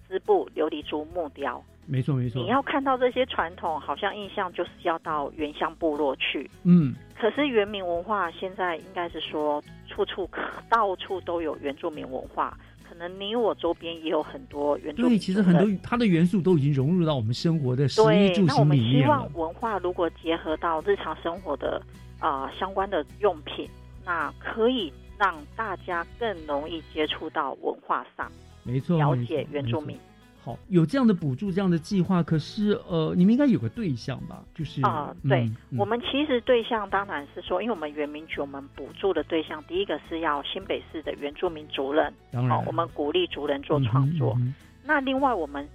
[0.09, 1.62] 织布、琉璃珠、木雕。
[1.87, 2.40] 没错，没错。
[2.40, 6.49] 你要看到这些传统，好像印象就是要到原乡部落去。
[6.64, 6.95] 嗯。
[7.19, 12.57] 可是原民文化现在应该是说，处处可到处都有原住民文化。
[13.01, 15.13] 可能你我周边也有很多原住民。
[15.13, 21.81] 对，其实很多它的元素都已经融入到我们生活的食衣住行里面那我们希望文化如果结合到日常生活的
[22.19, 23.67] 啊相关的用品，
[24.05, 28.31] 那可以让大家更容易接触到文化上，
[28.65, 29.97] 没错，了解原住民。
[30.42, 34.42] 好，有这样的补助，这样的计划，可是呃，你们应该有个对象吧？
[34.55, 44.35] 就是啊，对，我们其实对象当然是说，因为我们原民局，我们补助的对象，第一个是要新北市的原住民族人，当然，我们鼓励族人做创作。
[44.83, 45.68] 那另外，我们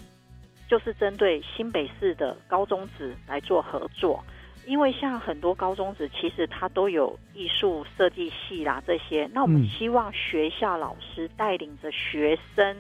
[0.67, 4.23] 就是针对新北市的高中职来做合作，
[4.65, 12.75] 因为像很多高中职，其实它都有艺术设计系啦这些，那我们希望学校老师带领着学生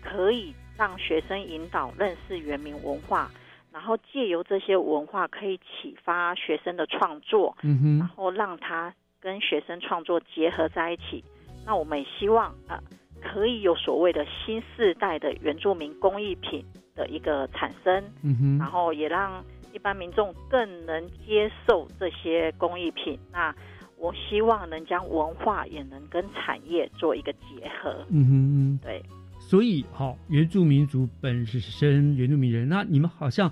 [0.00, 0.54] 可以。
[0.78, 3.28] 让学生引导认识原民文化，
[3.72, 11.24] 然后借由这些文化可以启发学生的创作，嗯哼，然后让他跟学生创作结合在一起。
[11.66, 12.80] 那我们也希望啊，
[13.20, 16.64] 可以有所谓的新世代的原住民工艺品
[16.94, 23.18] 的一个产生，嗯哼，然后也让一般民众更能接受这些工艺品。
[23.32, 23.52] 那
[23.96, 29.02] 我希望能将文化也能跟产业做一个结合，嗯哼，对。
[29.48, 33.50] 所以，好，原住民族本身，原住民人，那你们好像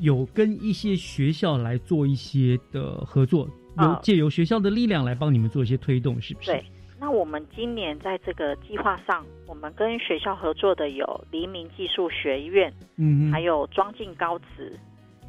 [0.00, 3.48] 有跟一些学校来做一些的合作，
[3.80, 6.50] 有借由学校的力量来帮你们做一些推动，是不是？
[6.50, 6.64] 对。
[6.98, 14.76] 那我们今年在这个计划上，我们跟学校合作的有黎明技术学院，嗯，还有庄敬高职。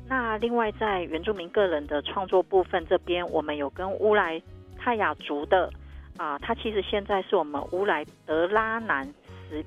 [0.10, 4.42] 那另外在原住民个人的创作部分这边，我们有跟乌来
[4.78, 5.72] 泰雅族的
[6.18, 9.08] 啊，他其实现在是我们乌来德拉南。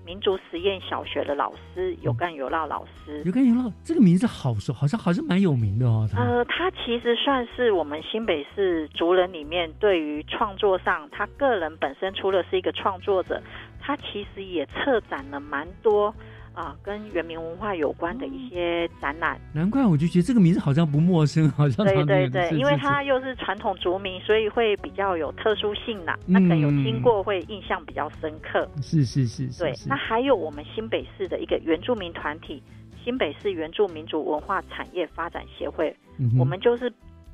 [0.05, 6.09] 民族实验小学的老师有干有闹老师，有干有闹这个名字好熟，好像好像蛮有名的哦。
[6.17, 13.41] 呃，他其实算是我们新北市族人里面对于创作上，他个人本身除了是一个创作者，
[13.81, 16.15] 他其实也策展了蛮多。
[16.61, 26.19] 啊，跟原民文化有关的一些展览，难怪我就觉得这个名字好像不陌生，好像对对对，因为它又是传统族名，所以会比较有特殊性啦。
[26.27, 28.69] 那可能有听过，会印象比较深刻。
[28.83, 29.73] 是是是，对。
[29.87, 32.63] 那还有我们新北市的一个原住民团体——
[33.03, 35.97] 新北市原住民族文化产业发展协会，
[36.39, 36.93] 我们就是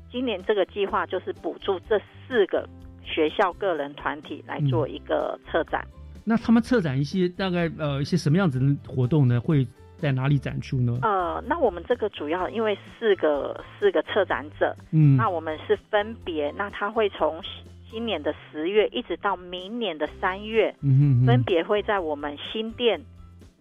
[0.09, 2.65] 今年这个计划就是补助这四个
[3.03, 5.85] 学校个人团体来做一个策展。
[6.29, 9.39] 那他们策展一些大概呃一些什么样子的活动呢？
[9.39, 9.65] 会
[9.97, 10.99] 在哪里展出呢？
[11.01, 17.41] 呃，那我们这个主要因为四个四个策展者，嗯，那我们是分别，那他会从
[17.89, 23.01] 今年的十月一直到明年的三月，嗯哼分别会在我们新店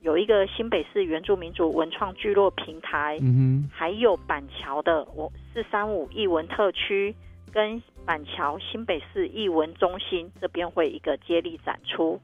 [0.03, 7.15] 有一个新北市原住民族文创聚落平台，嗯哼，还有板桥的我四三五艺文特区。
[7.57, 12.21] 跟板桥新北市艺文中心这边会一个接力展出，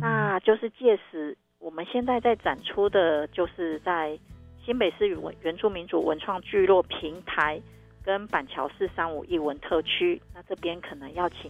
[0.00, 4.18] 那就是届时我们现在在展出的，就是在
[4.64, 7.62] 新北市原原住民族文创聚落平台
[8.04, 11.48] 跟板桥市三五艺文特区，那这边可能要请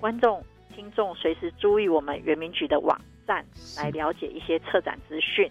[0.00, 0.42] 观众
[0.74, 3.00] 听众随时注意我们原民局的网。
[3.28, 3.46] 站
[3.76, 5.48] 来了解一些策展资讯。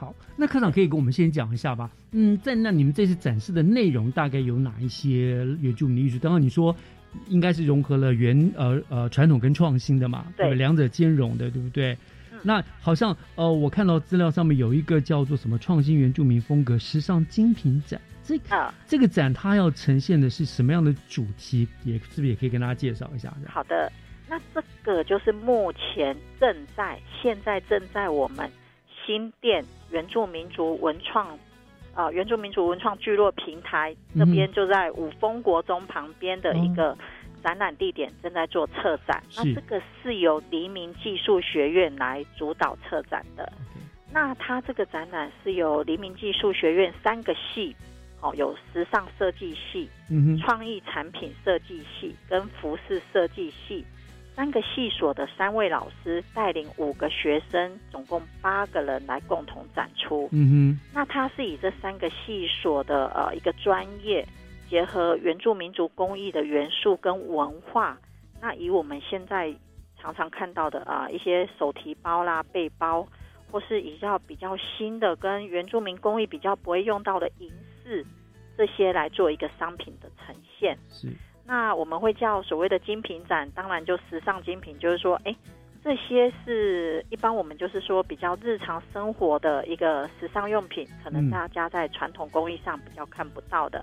[0.00, 1.90] 好，那科长可以跟我们先讲一下吧。
[2.12, 6.18] 嗯，在那你们这次展示的内容大概有哪一些原住民艺术？
[6.18, 6.74] 刚刚你说
[7.28, 11.94] 应该是融合了原呃呃传统跟创新的嘛，对，两者兼容的，对不对？
[12.42, 21.68] 那好像呃，我看到资料上面有一个叫做什么创新原住民风格时尚精品展，这个这个展它要呈现的是什么样的主题？
[21.84, 23.30] 也是不是也可以跟大家介绍一下？
[23.46, 23.92] 好的，
[24.26, 28.50] 那这个就是目前正在现在正在我们
[29.10, 31.36] 新店原住民族文创
[31.94, 36.96] 啊原住民族文创聚落平台这边，就在五峰国中旁边的一个。
[37.42, 43.50] 展览地点正在做策展，那这个是由黎明技术学院来主导策展的。
[44.12, 47.74] 那它这个展览是由黎明技术学院三个系，
[48.20, 49.88] 哦，有时尚设计系、
[50.38, 53.82] 创意产品设计系跟服饰设计系
[54.34, 60.28] 三个系所的三位老师带领五个学生，总共八个人来共同展出。
[60.32, 64.26] 嗯哼，那它是以这三个系所的呃一个专业。
[64.68, 67.98] 结合原住民族工艺的元素跟文化，
[68.40, 69.52] 那以我们现在
[70.00, 73.04] 常常看到的啊一些手提包啦、背包，
[73.50, 77.50] 或是比较比较新的跟原住民工艺比较不会用到的银
[77.82, 78.06] 饰，
[78.56, 80.78] 这些来做一个商品的呈现。
[80.88, 81.08] 是，
[81.44, 85.34] 那我们会叫所谓的精品展，当然就时尚精品，就是说，哎。
[85.82, 93.82] 这些是一般我们就是说比较日常生活的一个时尚用品，可能大家在传统工艺上比较看不到的，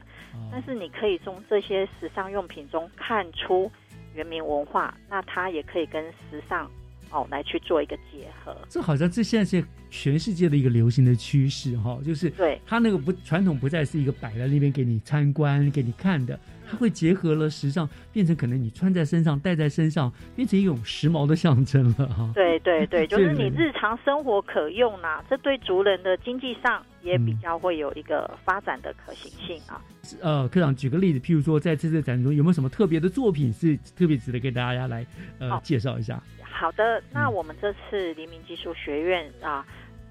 [0.52, 3.72] 但是你可以从这些时尚用品中看出
[4.14, 6.70] 原民文化，那它也可以跟时尚
[7.12, 8.56] 哦来去做一个结合。
[8.70, 16.40] 这好像这现在是全世界的一个流行的趋势哈，就是对它那个不传统不再是一个摆在那边给你参观给你看的。
[16.70, 22.30] 它会结合了时尚，变成可能你穿在身上、戴在身上，变成一种时髦的象征了哈。
[22.36, 29.82] 对 对对， 就是你日常生活可用呐，这对族人的经济上也比较会有一个发展的可行性啊。
[30.22, 35.08] 呃，科长举个例子，譬如说在这次展中有没有什么特别的作品是特别值得给大家来
[35.40, 36.22] 呃介绍一下？
[36.60, 39.64] 好的，那我们这次黎明技术学院啊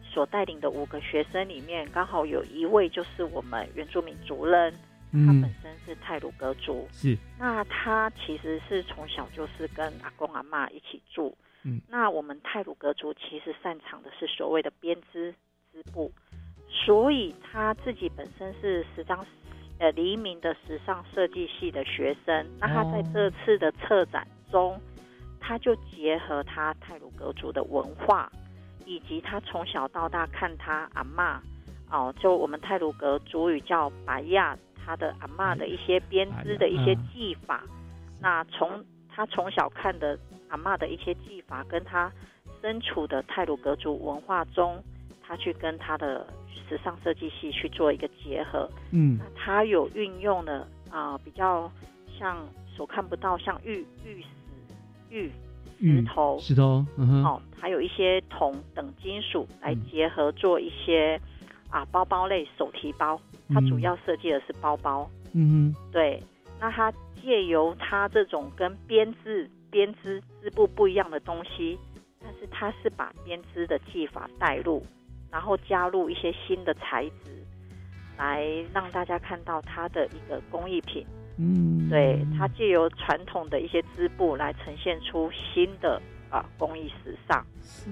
[0.03, 4.72] 所带领的五个学生里面，刚好有一位就是我们原住民族人。
[5.12, 11.34] 他本身是泰鲁格族，是那他其实是从小就是跟阿公阿妈一起住。
[11.62, 15.32] 嗯，那我们泰鲁格族其实擅长的是所谓的编织
[15.72, 16.12] 织布，
[16.68, 19.24] 所以他自己本身是时尚
[19.78, 22.47] 呃黎明的时尚设计系的学生。
[22.59, 24.78] 那他在这次的策展中，
[25.41, 28.30] 他就结合他泰鲁格族的文化，
[28.84, 31.41] 以及他从小到大看他阿妈
[31.91, 34.57] 哦，就我们泰鲁格族语叫白亚。
[34.89, 37.64] 他的阿妈的一些编织的一些技法，
[38.20, 40.16] 那从他从小看的
[40.49, 42.09] 阿妈的一些技法，跟他
[42.62, 44.80] 身处的泰鲁格族文化中，
[45.20, 46.24] 他去跟他的
[46.68, 48.70] 时尚设计系去做一个结合。
[48.93, 51.68] 嗯，那他有运用了啊，比较
[52.16, 54.28] 像所看不到像玉玉石
[55.11, 55.30] 玉
[55.80, 61.20] 石头石头，哦，还有一些铜等金属来结合做一些
[61.70, 63.20] 啊包包类手提包。
[63.48, 66.20] 它主要设计的是包包，嗯哼，对。
[66.59, 66.92] 那它
[67.22, 71.78] 借由它这种跟编织、编织织布不一样的东西，
[72.20, 74.84] 但是它是把编织的技法带入，
[75.30, 77.44] 然后加入一些新的材质，
[78.16, 81.07] 来让大家看到它的一个工艺品。
[81.39, 87.45] 嗯，对，它借由传统的一些织布来呈现出新的啊工艺时尚。
[87.62, 87.91] 是，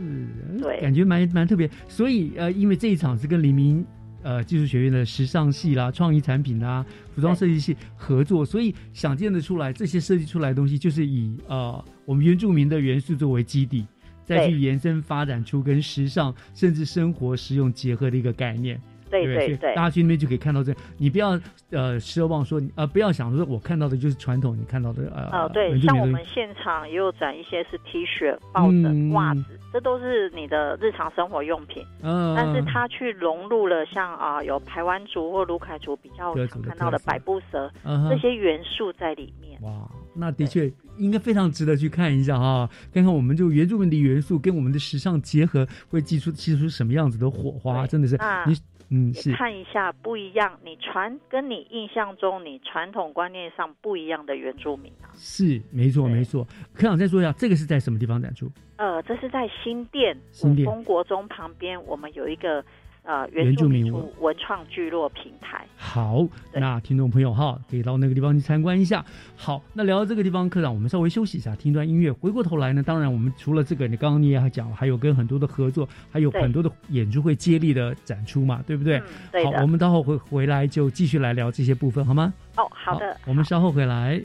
[0.62, 1.68] 对，感觉蛮蛮特别。
[1.88, 3.84] 所以呃，因为这一场是跟黎明。
[4.26, 6.82] 呃，技术学院的时尚系啦、创意产品啦、
[7.14, 13.86] 服装设计系合作，所以想见得出来，这些设计出来的东西就是以呃我们原住民的元素作为基底，
[14.24, 18.80] 再去延伸发展出跟时尚甚至生活实用结合的一个概念。
[19.22, 20.74] 对对对，大家去那边就可以看到这。
[20.98, 21.38] 你不要
[21.70, 25.44] 呃奢望说呃不要想说我看到的就是传统，你看到的呃。
[25.44, 31.84] 哦，对，像我们现场也有展一些是 T 恤、抱枕、袜子，这都是你的日常生活用品。
[32.02, 32.34] 嗯。
[32.34, 37.70] 但是它去融入了像啊有台湾族或卢凯族比较常看到的百步蛇
[38.10, 39.60] 这些元素在里面。
[39.62, 47.86] 哇，那的确应该非常值得去看一下哈，看看我们就原住民的元素跟我们的时尚结合，会激出激出什么样子的火花？
[47.86, 48.54] 真的是你。
[48.94, 56.46] 嗯，是看一下不一样，你传跟你印象中你传统观念上不一样的原住民啊，是没错没错。
[56.72, 58.48] 科长再说一下，这个是在什么地方展出？
[58.76, 62.64] 呃，这是在新店新店丰国中旁边，我们有一个
[63.04, 65.66] 呃原原住住民文文创聚落平台。
[65.76, 69.04] 好，那听众朋友哈，可以到那个地方去参观一下。
[69.36, 72.10] 好，那聊到这个地方，科长，我们稍微休息一下，听一段音乐。
[72.10, 78.98] 回过头来呢，当然我们除了这个，你刚刚你也还讲了，还有跟很多的合作，还有很多的演出会接力的展出嘛，对不对？
[79.44, 82.32] 好，我们待会回回来就继续来聊这些部分，好吗？
[82.56, 84.22] 哦，好的，我们稍后回来。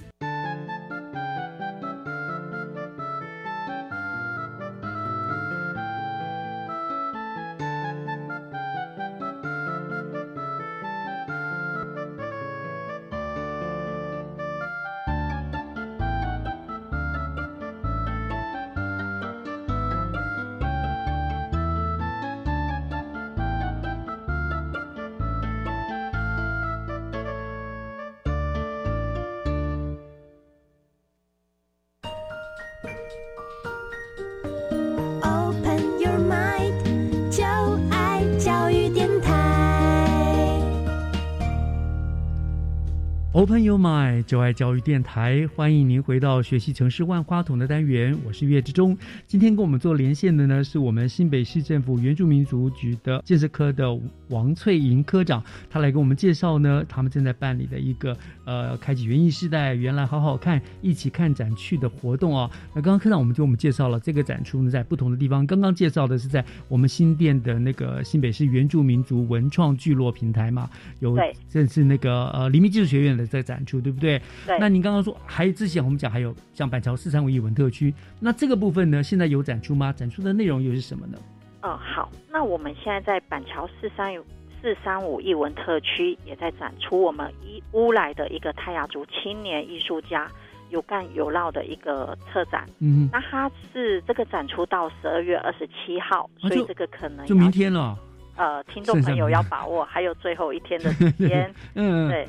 [44.30, 48.96] 就爱教育电台，欢迎您回到学习城市万花筒的单元，我是岳志忠。
[49.26, 58.16] 今天跟我们做连线的呢，是我们新北市政府原住民族局的建设科的王翠莹科长，他来给我们介绍呢，他们正在办理的一个
[58.46, 62.48] 呃，开启园艺世代原来好好看，一起看展去的活动哦。
[62.76, 70.70] 那刚刚科长我们就我们介绍了这个展出呢，在不同的地方，刚刚介绍的是在我们新店的那个新北市原住民族文创聚落平台嘛，
[71.00, 74.19] 有对这是那个呃黎明技术学院的在展出，对不对？
[74.46, 79.94] 对那您刚刚说还之前我们讲还有像板桥四三五艺文特区，那这个部分呢，现在有展出吗？
[79.94, 81.18] 展出的内容又是什么呢？
[81.62, 84.24] 嗯，好，那我们现在在板桥四三五
[84.62, 90.28] 四三五艺文特区也在展出我们一乌来的一个泰雅族青年艺术家
[90.70, 92.66] 有干有闹的一个策展。
[92.80, 97.98] 嗯那它是这个展出到十二月二十七号，啊所以这个可能就明天了。
[98.38, 101.54] 呃，听众朋友要把握，还有最后一天的时间。
[101.76, 102.26] 嗯，对。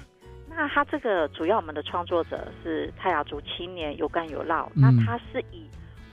[0.50, 4.82] 那他这个主要我们的创作者是泰雅族青年有干有闹，嗯。
[4.82, 5.64] 那他是以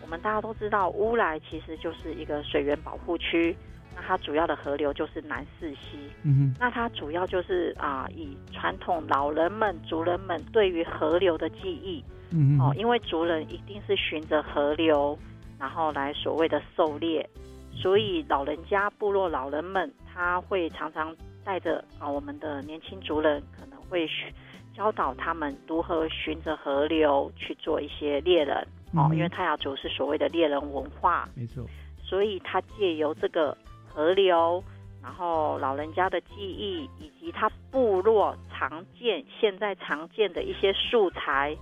[0.02, 3.54] 我们大家都知道乌来其实就是一个水源保护区，
[3.94, 6.00] 那它主要的河流就是南四溪。
[6.24, 15.18] 嗯那它主要就是啊、以传统老人们、族人们对于河流的记忆，嗯哦，因为族人一定是循着河流，
[15.60, 17.28] 然后来所谓的狩猎，
[17.74, 21.14] 所以老人家部落老人们他会常常
[21.44, 24.32] 带着啊我们的年轻族人，可能会学
[24.74, 28.56] 教导他们如何循着河流去做一些猎人
[28.94, 31.66] 哦，嗯因为泰雅族是所谓的猎人文化，没错。
[32.04, 33.58] 所以他借由这个
[33.88, 34.64] 河流，
[35.04, 41.58] 然后老人家的记忆，以及他部落常见、现在常见的一些素材、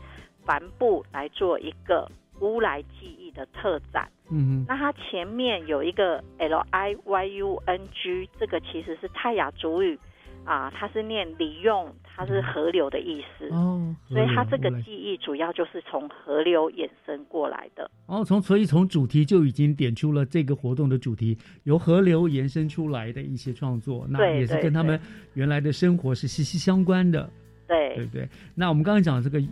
[0.45, 2.07] 帆布来做一个
[2.41, 4.07] 乌来记忆的特展。
[4.29, 9.97] 嗯那它前面有一个 L I Y U N G，这个其实是泰雅族语
[10.43, 13.47] 啊，它是念利用，它是河流的意思。
[13.49, 17.89] 哦，所以它这个记忆主要就是从河流衍生过来的。
[18.05, 24.99] 哦，从所以从主题就已经点出了这个活动的主题，由河流延伸出来的一些创作，那也是跟他们
[25.33, 27.29] 原来的生活是息息相关的，
[27.67, 28.29] 对对不对？
[28.53, 29.43] 那我们刚刚讲的这个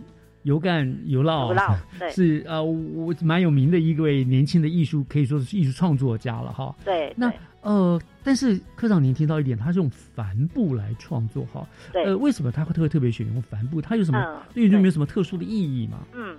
[0.42, 6.74] 油干油烙油烙对是呃我蛮有名的一位年轻的艺术，可以说是艺术创作家了哈。
[6.84, 13.80] 对，那对呃，但是科长您听到一点，他是用帆布来创作哈，对呃，为什么他会特别特别选用帆布？
[13.80, 16.00] 他有什么嗯对于有没有什么特殊的意义吗？
[16.12, 16.36] 嗯，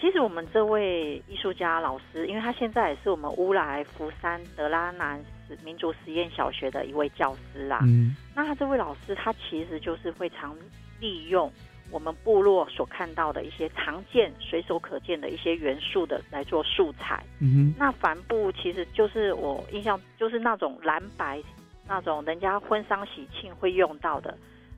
[0.00, 7.78] 其实我们这位艺术家老师，因为他现在也是我们乌来福山德拉南实民族实验小学的一位教师啦。
[7.84, 10.56] 嗯那他这位老师，他其实就是会常
[10.98, 11.50] 利用
[11.90, 17.22] 我们部落所看到的一些常见、随手可见的一些元素的来做素材。
[17.40, 21.40] 嗯哼那帆布其实就是我印象就是那种蓝白
[21.86, 24.36] 那种人家婚丧喜庆会用到的。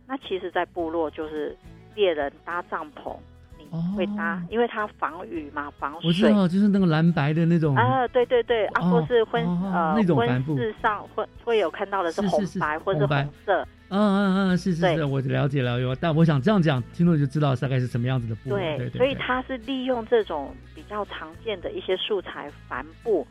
[0.08, 1.56] 那其实，在部落就是
[1.96, 3.16] 猎人搭帐篷，
[3.58, 6.00] 你会搭，因为它防雨嘛，防水。
[6.00, 18.56] 哦我知道，就是那个蓝白的那种啊，对对对，啊，哦或是婚、哦呃那种帆婚布事上会会有看到的是是是是红白或是红白红色，嗯嗯嗯，是是是，我了解了有，但我想这样讲，听众就知道大概是什么样子的布了。
[18.56, 19.22] 对对，所以对。
[19.22, 23.26] 它是利用这种比较常见的一些素材帆布，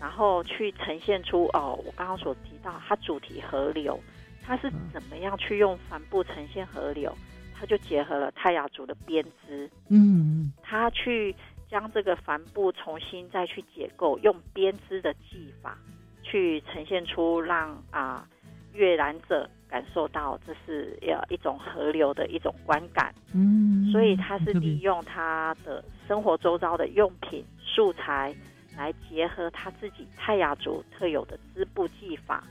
[0.00, 3.98] 然后去呈现出哦，我刚刚所提到它主题河流，
[4.42, 7.16] 它是怎么样去用帆布呈现河流？
[7.58, 11.36] 它就结合了泰雅族的编织，嗯它去
[11.70, 15.76] 将这个帆布重新再去解构，用编织的技法
[16.22, 18.26] 去呈现出让啊
[18.72, 23.14] 阅览者感受到这是呃一种河流的一种观感。
[23.32, 28.34] 嗯，所以他是利用他的生活周遭的用品素材
[28.76, 32.42] 来结合他自己泰雅族特有的织布技法，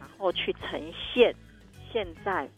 [0.00, 0.80] 然后去呈
[1.14, 1.34] 现
[1.92, 2.48] 现在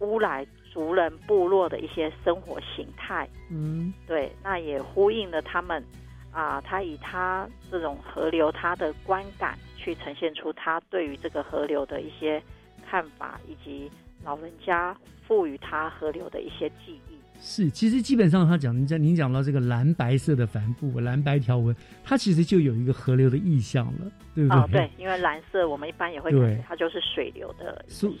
[0.00, 3.28] 乌来族人部落的一些生活形态。
[3.50, 5.82] 嗯，对，那也呼应了他们
[6.30, 12.42] 啊，他以他这种河流他的观感去呈现出他对于这个河流的一些
[12.88, 13.90] 看法，以及
[14.24, 17.18] 老人家赋予他河流的一些记忆。
[17.40, 24.58] 是，其实基本上他讲，您讲您讲到这个蓝白色的帆布、蓝白条纹，它其实就有一个河流的意象了，对不对？
[24.58, 27.84] 哦，对，因为蓝色我们一般也会感觉它就是水流的。
[27.86, 28.12] 所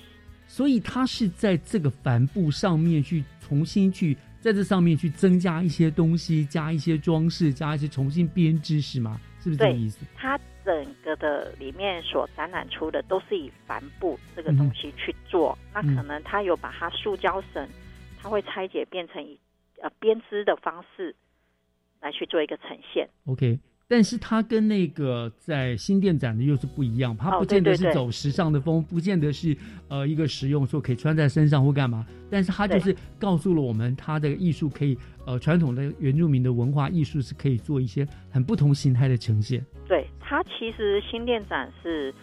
[0.46, 9.20] 所以它是在这个帆布上面去重新去在这上面去增加一些东西，加一些装饰，加一些重新编织，是吗？
[9.40, 9.98] 是不是这个意思？
[10.16, 10.38] 它
[10.68, 17.66] 整个的里面所展览出的都是以帆布这个东西去做，那可能他有把它塑胶绳。
[18.20, 19.38] 它会拆解变成以
[19.80, 21.14] 呃编织的方式
[22.00, 23.08] 来去做一个呈现。
[23.26, 23.58] OK，
[23.88, 29.56] 但是它跟那个在新店展的又是不一样，它不见得是走时尚的风，不见得是
[29.88, 39.64] 呃一个实用说可以穿在身上或干嘛，但是它就是告诉了我们，它的艺术可以呃传统的原住民的文化艺术是可以做一些很不同形态的呈现。
[39.88, 42.14] 对，它其实新店展是。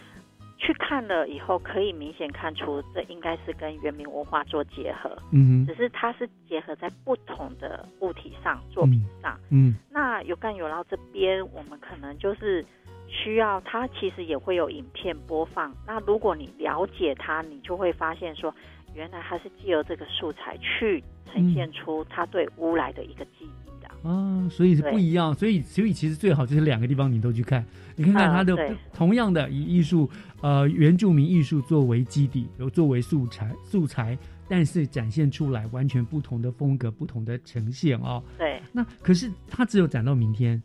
[0.58, 5.16] 去看了以后，可以明显看出，这应该是跟原民文化做结合。
[5.30, 9.38] 嗯，只是它是结合在不同的物体上、作品上。
[9.50, 12.64] 嗯，那有干有捞这边，我们可能就是
[13.06, 15.74] 需要它，其实也会有影片播放。
[15.86, 18.54] 那如果你了解它，你就会发现说，
[18.94, 24.08] 原来它是借由这个素材去呈现出它对乌来的一个记忆的。
[24.08, 27.64] 啊，所以是不一样，所以所以其实最好就是两个地方你都去看，
[27.96, 30.08] 你看看他的同样的以艺术，
[30.42, 34.16] 呃，原住民艺术作为基底，有作为素材素材，
[34.48, 38.22] 但是展现出来完全不同的风格，不同的呈现哦。
[38.38, 40.62] 对，那可是他只有展到明天。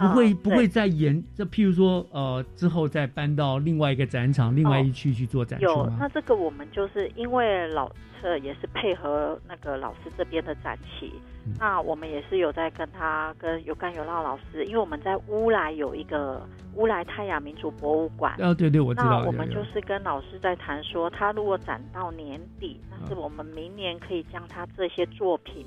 [0.00, 7.86] 不会不会再延，就譬如说，呃，之后再搬到另外一个展场、另外一区去做展出有，那这个我们就是因为老
[8.18, 11.12] 侧也是配合那个老师这边的展期，
[11.58, 16.40] 那我们也是有在跟他跟有干有辣老师，因为我们在乌来有一个
[16.76, 18.34] 乌来泰雅民族博物馆。
[18.38, 19.20] 哦，对对，我知道。
[19.20, 25.66] 那我们就是跟老师在谈说，他如果展到年底，但是我们明年可以将他这些作品。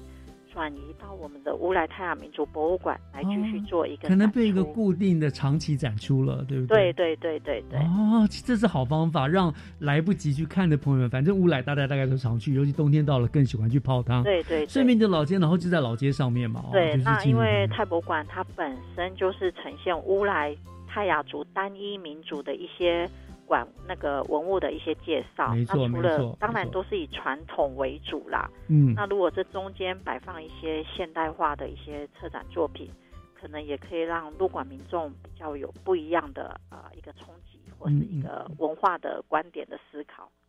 [0.53, 6.93] 转移到我们的乌来泰雅民族博物馆来继续做一个，可能被一个固定的长期展出了，对不对？
[6.93, 7.79] 对对对对对。
[7.79, 14.21] 哦，这是好方法，让来不及去看的朋友们，反正乌来大家大概都常去，尤其冬天到了更喜欢去泡汤。
[14.23, 14.63] 对对。
[14.67, 16.65] 顺便就老街，然后就在老街上面嘛。
[16.71, 20.55] 对，那因为泰博馆它本身就是呈现乌来
[20.87, 23.09] 泰雅族单一民族的一些。
[23.45, 28.49] 管那个文物的一些介绍，那除了当然都是以传统为主啦。
[28.67, 32.89] 嗯，那如果这中间摆放一些现代化的一些策展作品，
[33.33, 40.23] 可能也可以让入馆民众比较有不一样的啊一个冲击，或是一个文化的观点的思考。
[40.23, 40.42] 嗯，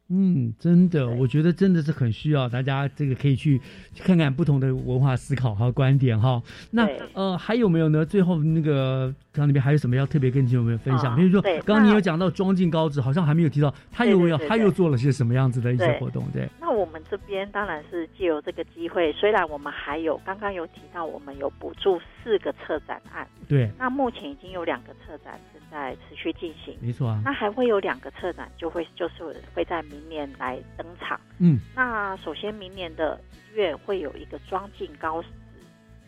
[0.61, 3.61] 真的，我觉得真的是很需要大家这个可以去
[3.93, 6.41] 去看看不同的文化思考和观点哈。
[6.71, 8.05] 那呃还有没有呢？
[8.05, 11.17] 最后那个刚那边还有什么要特别跟听众们分享？
[11.17, 16.25] 比如说刚刚你有讲到装进高子，好像还没有提到他有没有他又做了些什么样子的一些活动？
[16.33, 16.49] 对。
[16.61, 23.71] 那我们这边当然是借由这个机会，虽然我们还有刚刚有提到我们有补助四个策展案，对。
[23.79, 27.21] 那目前已经有两个策展正在持续进行，没错啊。
[27.25, 29.75] 那还会有两个策展就会就是会在。
[29.91, 35.29] 明年来登场，嗯，那首先明年的一月会有一个庄敬高子，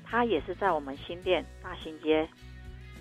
[0.05, 2.27] 它也是在我们新店大兴街，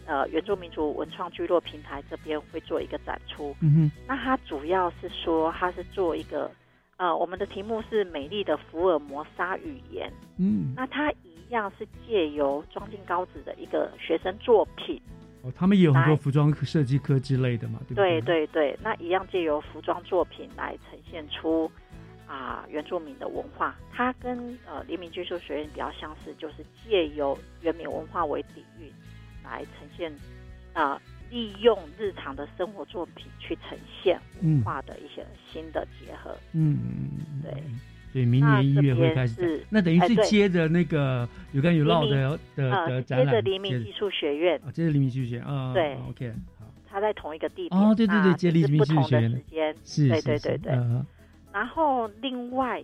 [0.05, 6.51] 呃，原住民族文创聚落平台这边会做一个展出，嗯哼，那它主要是说它是做一个，
[6.97, 15.01] 呃，我们的题目是美丽的福尔摩沙语言，嗯，那它一样是借由庄敬高子的一个学生作品。
[15.55, 18.21] 他们也有很多服装设计科之类的嘛，对不对？
[18.21, 21.71] 对对对，那一样借由服装作品来呈现出
[22.27, 23.75] 啊原住民的文化。
[23.91, 26.55] 它跟呃黎明技术学院比较相似，就是
[26.87, 28.91] 借由原民文化为底蕴
[29.43, 30.11] 来呈现
[30.73, 36.35] 啊，利用日常的生活作品去呈现文化的一些新的结合。
[36.53, 36.75] 嗯，
[37.43, 37.53] 对。
[38.15, 39.61] 对，明年一月会开始。
[39.69, 43.27] 那等于是接着那个有跟有唠的的的展览。
[43.27, 44.57] 接着黎明技术学院。
[44.65, 45.73] 啊，接着黎明技术学院啊。
[45.73, 46.65] 对，OK，好。
[46.87, 47.77] 它在同一个地点。
[47.77, 49.29] 哦，对对对，接黎明技术学院。
[49.31, 50.73] 时间是，对对对对。
[51.51, 52.81] 然后另外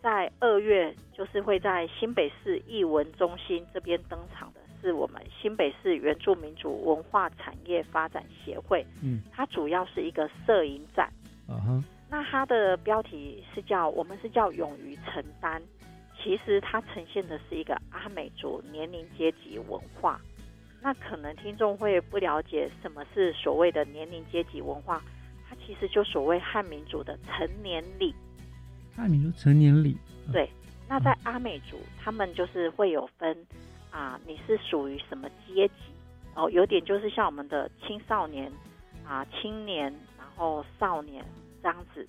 [0.00, 8.82] 在二月，就是会在新北市艺文中心这边登场的是我们新北市原住民族文化产业发展协会。
[9.02, 9.20] 嗯。
[9.30, 11.12] 它主要是一个摄影展。
[11.46, 11.84] 啊哈。
[12.10, 15.62] 那它的标题是叫我们是叫勇于承担，
[16.20, 20.20] 其实它呈现的是一个阿美族年龄阶级文化。
[20.82, 25.02] 那可能听众会不了解什么是所谓的年龄阶级文化，
[25.48, 28.12] 它其其实就所谓汉民族的成年礼。
[28.96, 29.96] 汉民族成年礼。
[30.32, 30.50] 对，
[30.88, 33.46] 那在阿美族，他们就是会有分
[33.88, 35.74] 啊，你是属于什么阶级？
[36.34, 38.50] 哦，有点就是像我们的青少年
[39.06, 39.84] 啊、青年，
[40.18, 41.24] 然后少年
[41.62, 42.06] 这样子。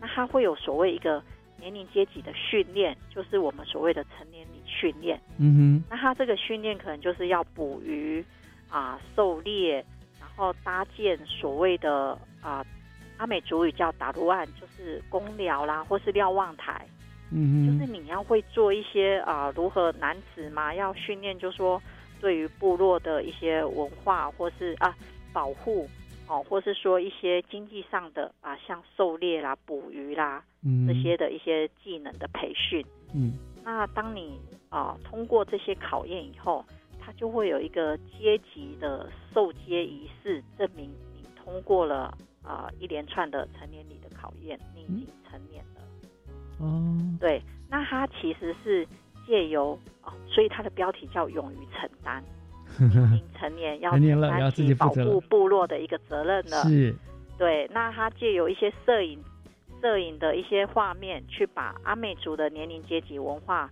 [0.00, 1.22] 那他会有所谓一个
[1.58, 5.20] 年龄阶级的训练，就是我们所谓的成年礼训练。
[5.38, 5.84] 嗯哼。
[5.90, 8.24] 那他这个训练可能就是要捕鱼
[8.68, 9.84] 啊、狩猎，
[10.18, 12.64] 然后搭建所谓的啊，
[13.18, 16.84] 阿美族语叫打卢岸，就是公寮啦，或是瞭望台。
[17.34, 21.80] 嗯就是你要会做一些啊，如何男子嘛，要训练，就说
[22.20, 24.94] 对于部落的一些文化，或是啊
[25.32, 25.88] 保护
[26.32, 32.82] 哦，或是说一些经济上的啊，像狩猎啦、捕鱼啦、嗯这些的一些技能的培训。
[33.14, 36.64] 嗯那当你啊通过这些考验以后，
[36.98, 45.82] 它就会有一个阶级的受阶仪式，证明你通过了啊一连串的成年礼的考验，你已经成年了。
[46.60, 48.88] 哦，对，那它其实是
[49.26, 52.24] 借由哦，所以它的标题叫“勇于承担”，
[52.78, 56.62] 已经成年要成年了要自己保护部落的一个责任了。
[56.62, 56.94] 是。
[57.38, 59.18] 对，那他借由一些摄影、
[59.80, 63.68] 摄影的一些画面，去把阿美族的年龄阶级文化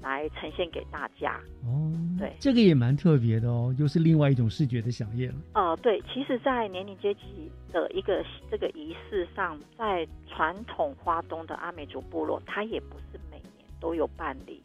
[0.00, 1.40] 来呈现给大家。
[1.64, 5.34] 哦，对，这个也蛮特别的哦，又是另外一种视觉的响应了。
[5.54, 14.62] 呃，对，其实，在年龄阶级的一个这个仪式上，在传统花东的阿美族部落，它也不是每年都有办理，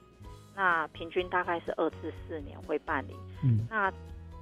[0.55, 3.13] 那平均大概是二至四年会办理。
[3.43, 3.91] 嗯，那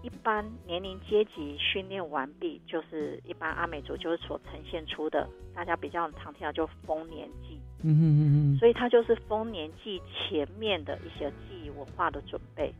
[0.04, 7.60] 一般年龄阶级训练完毕，就是一般阿美族就是所呈现出的，大家比较常听到就丰年祭。
[7.84, 8.22] 嗯嗯嗯
[8.54, 8.58] 嗯。
[8.58, 12.74] 所以它就是丰年祭前面的一些记忆文化的准备。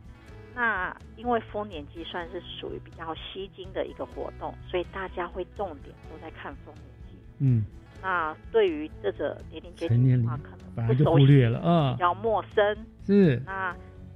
[0.54, 7.16] 那因为丰年祭算是属于比较吸睛的一个活动，所以大家会重点都在看丰年祭。
[7.38, 7.64] 嗯，
[8.02, 12.76] 那对于这个年龄阶级的话，可能反而就不熟悉忽略了啊比较陌生。
[13.06, 13.42] 是。
[13.46, 13.74] 那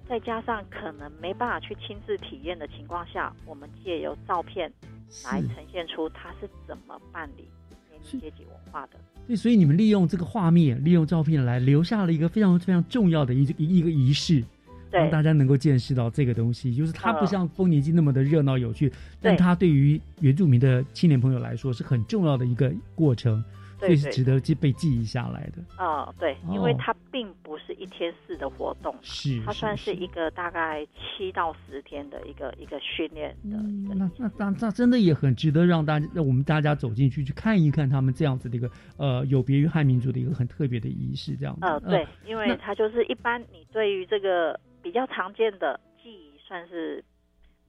[0.09, 4.73] 再加上可能没办法去亲自体验的情况下，我们借由照片
[5.25, 7.49] 来呈现出它是怎么办理
[7.91, 8.93] 年龄阶级文化的。
[9.27, 14.45] 对，所以你们利用这个画面，利用照片来留下了一个非常非常重要的一一一个仪式，
[14.93, 16.73] 让大家能够见识到这个东西。
[16.73, 23.43] 就是它不呃像丰年祭那么的热闹有趣，但它对于原住民的青年朋友来说是很重要的一个过程，
[23.79, 25.63] 所以是值得记被记忆下来的。
[25.83, 33.95] 啊，对，因为哦它并不是一天式的活动，是是它算是是一个大概七到十天的一个一个训练的一个。
[33.95, 41.61] 那那那那真的也很值得让大家让我们大家走进去去看一看他们这样子的一个呃有别于汉民族的一个很特别的仪式，这样子。
[41.63, 47.05] 呃，嗯对，因为它就是一般你对于这个比较常见的记忆，算是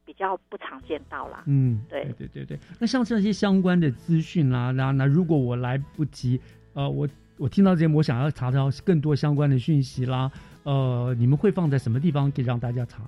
[0.08, 1.44] 比较不常见到啦。
[1.48, 2.58] 嗯，对对对对。
[2.80, 6.40] 那像这些相关的资讯啦，那那如果我来不及，
[6.74, 7.06] 呃，我
[7.38, 10.32] 我听到这些，我想要查到更多相关的讯息啦，
[10.64, 13.04] 呃，你们会放在什么地方可以让大家查？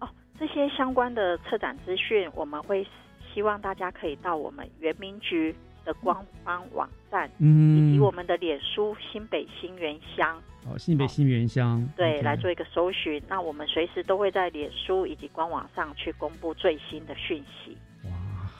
[0.00, 0.08] 哦，
[0.40, 2.86] 这些相关的策展资讯，我们会
[3.34, 10.40] 希望大家可以到我们原民局的官方网站，嗯以及我们的脸书新北新园乡。
[10.68, 11.86] 哦，新北新园乡。
[11.96, 13.22] 对来做一个搜寻。
[13.28, 17.76] 那我们随时都会在脸书以及官网上去公布最新的讯息。
[18.04, 18.10] 哇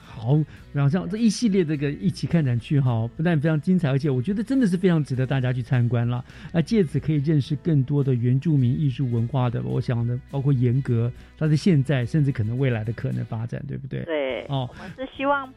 [0.03, 0.33] 好，
[0.73, 6.23] 然后这样这一系列这个一起看展区哈，不但非常精彩，而且我觉得真的是非常值得大家去参观了。
[6.51, 14.03] 那借此可以认识更多的原住民艺术文化的，我想呢，包括严格它的现在，甚至可能未来的可能发展，对不对？
[14.03, 15.47] 对，哦我们是希望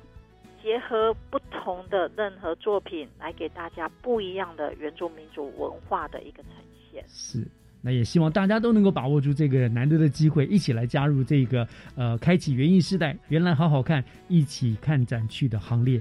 [0.62, 6.52] 结合不同的任何作品，来给大家不一样的原住民族文化的一个呈
[6.90, 7.04] 现。
[7.08, 7.46] 是。
[7.84, 16.00] 那也希望大家都能够把握住这个难得的机会，一起来加入这个呃，开启园艺时代，原来好好看，一起看展区的行列。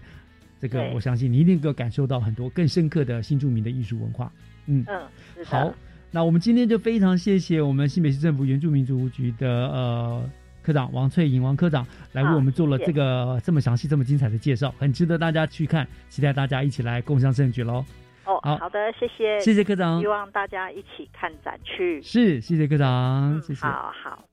[0.59, 4.31] 这个我相信你一定能够感受到很多更深刻的新著名的艺术文化。
[4.67, 5.01] 嗯嗯，
[5.37, 5.73] 是好，
[6.11, 10.29] 那我们今天就非常谢谢我们新北市政府原住民族局的呃
[10.63, 17.83] 科长王翠颖王科长来为我们做了这个这么详细、这么精彩的介绍，很值得大家去看，期待大家一起来共襄盛举喽。
[18.25, 22.01] 哦，好好的，谢谢，谢谢科长希望大家一起看展区。
[22.01, 23.65] 是，谢谢科长，谢谢。
[23.65, 24.30] 好好。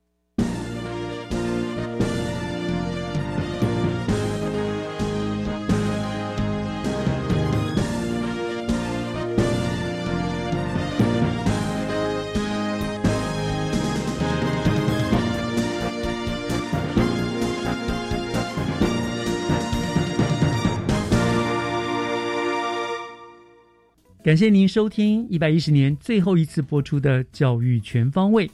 [24.29, 28.47] 感谢您收听一百一十年最后一次播出的《教育全方位》。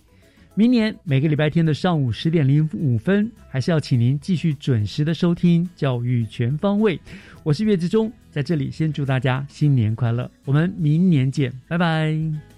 [0.55, 6.97] 明年每个礼拜天的上午十点零五分，还是要请您继续准时的收听《教育全方位》。
[7.43, 12.53] 我是岳志忠，在这里先祝大家新年快乐，我们明年见，拜拜。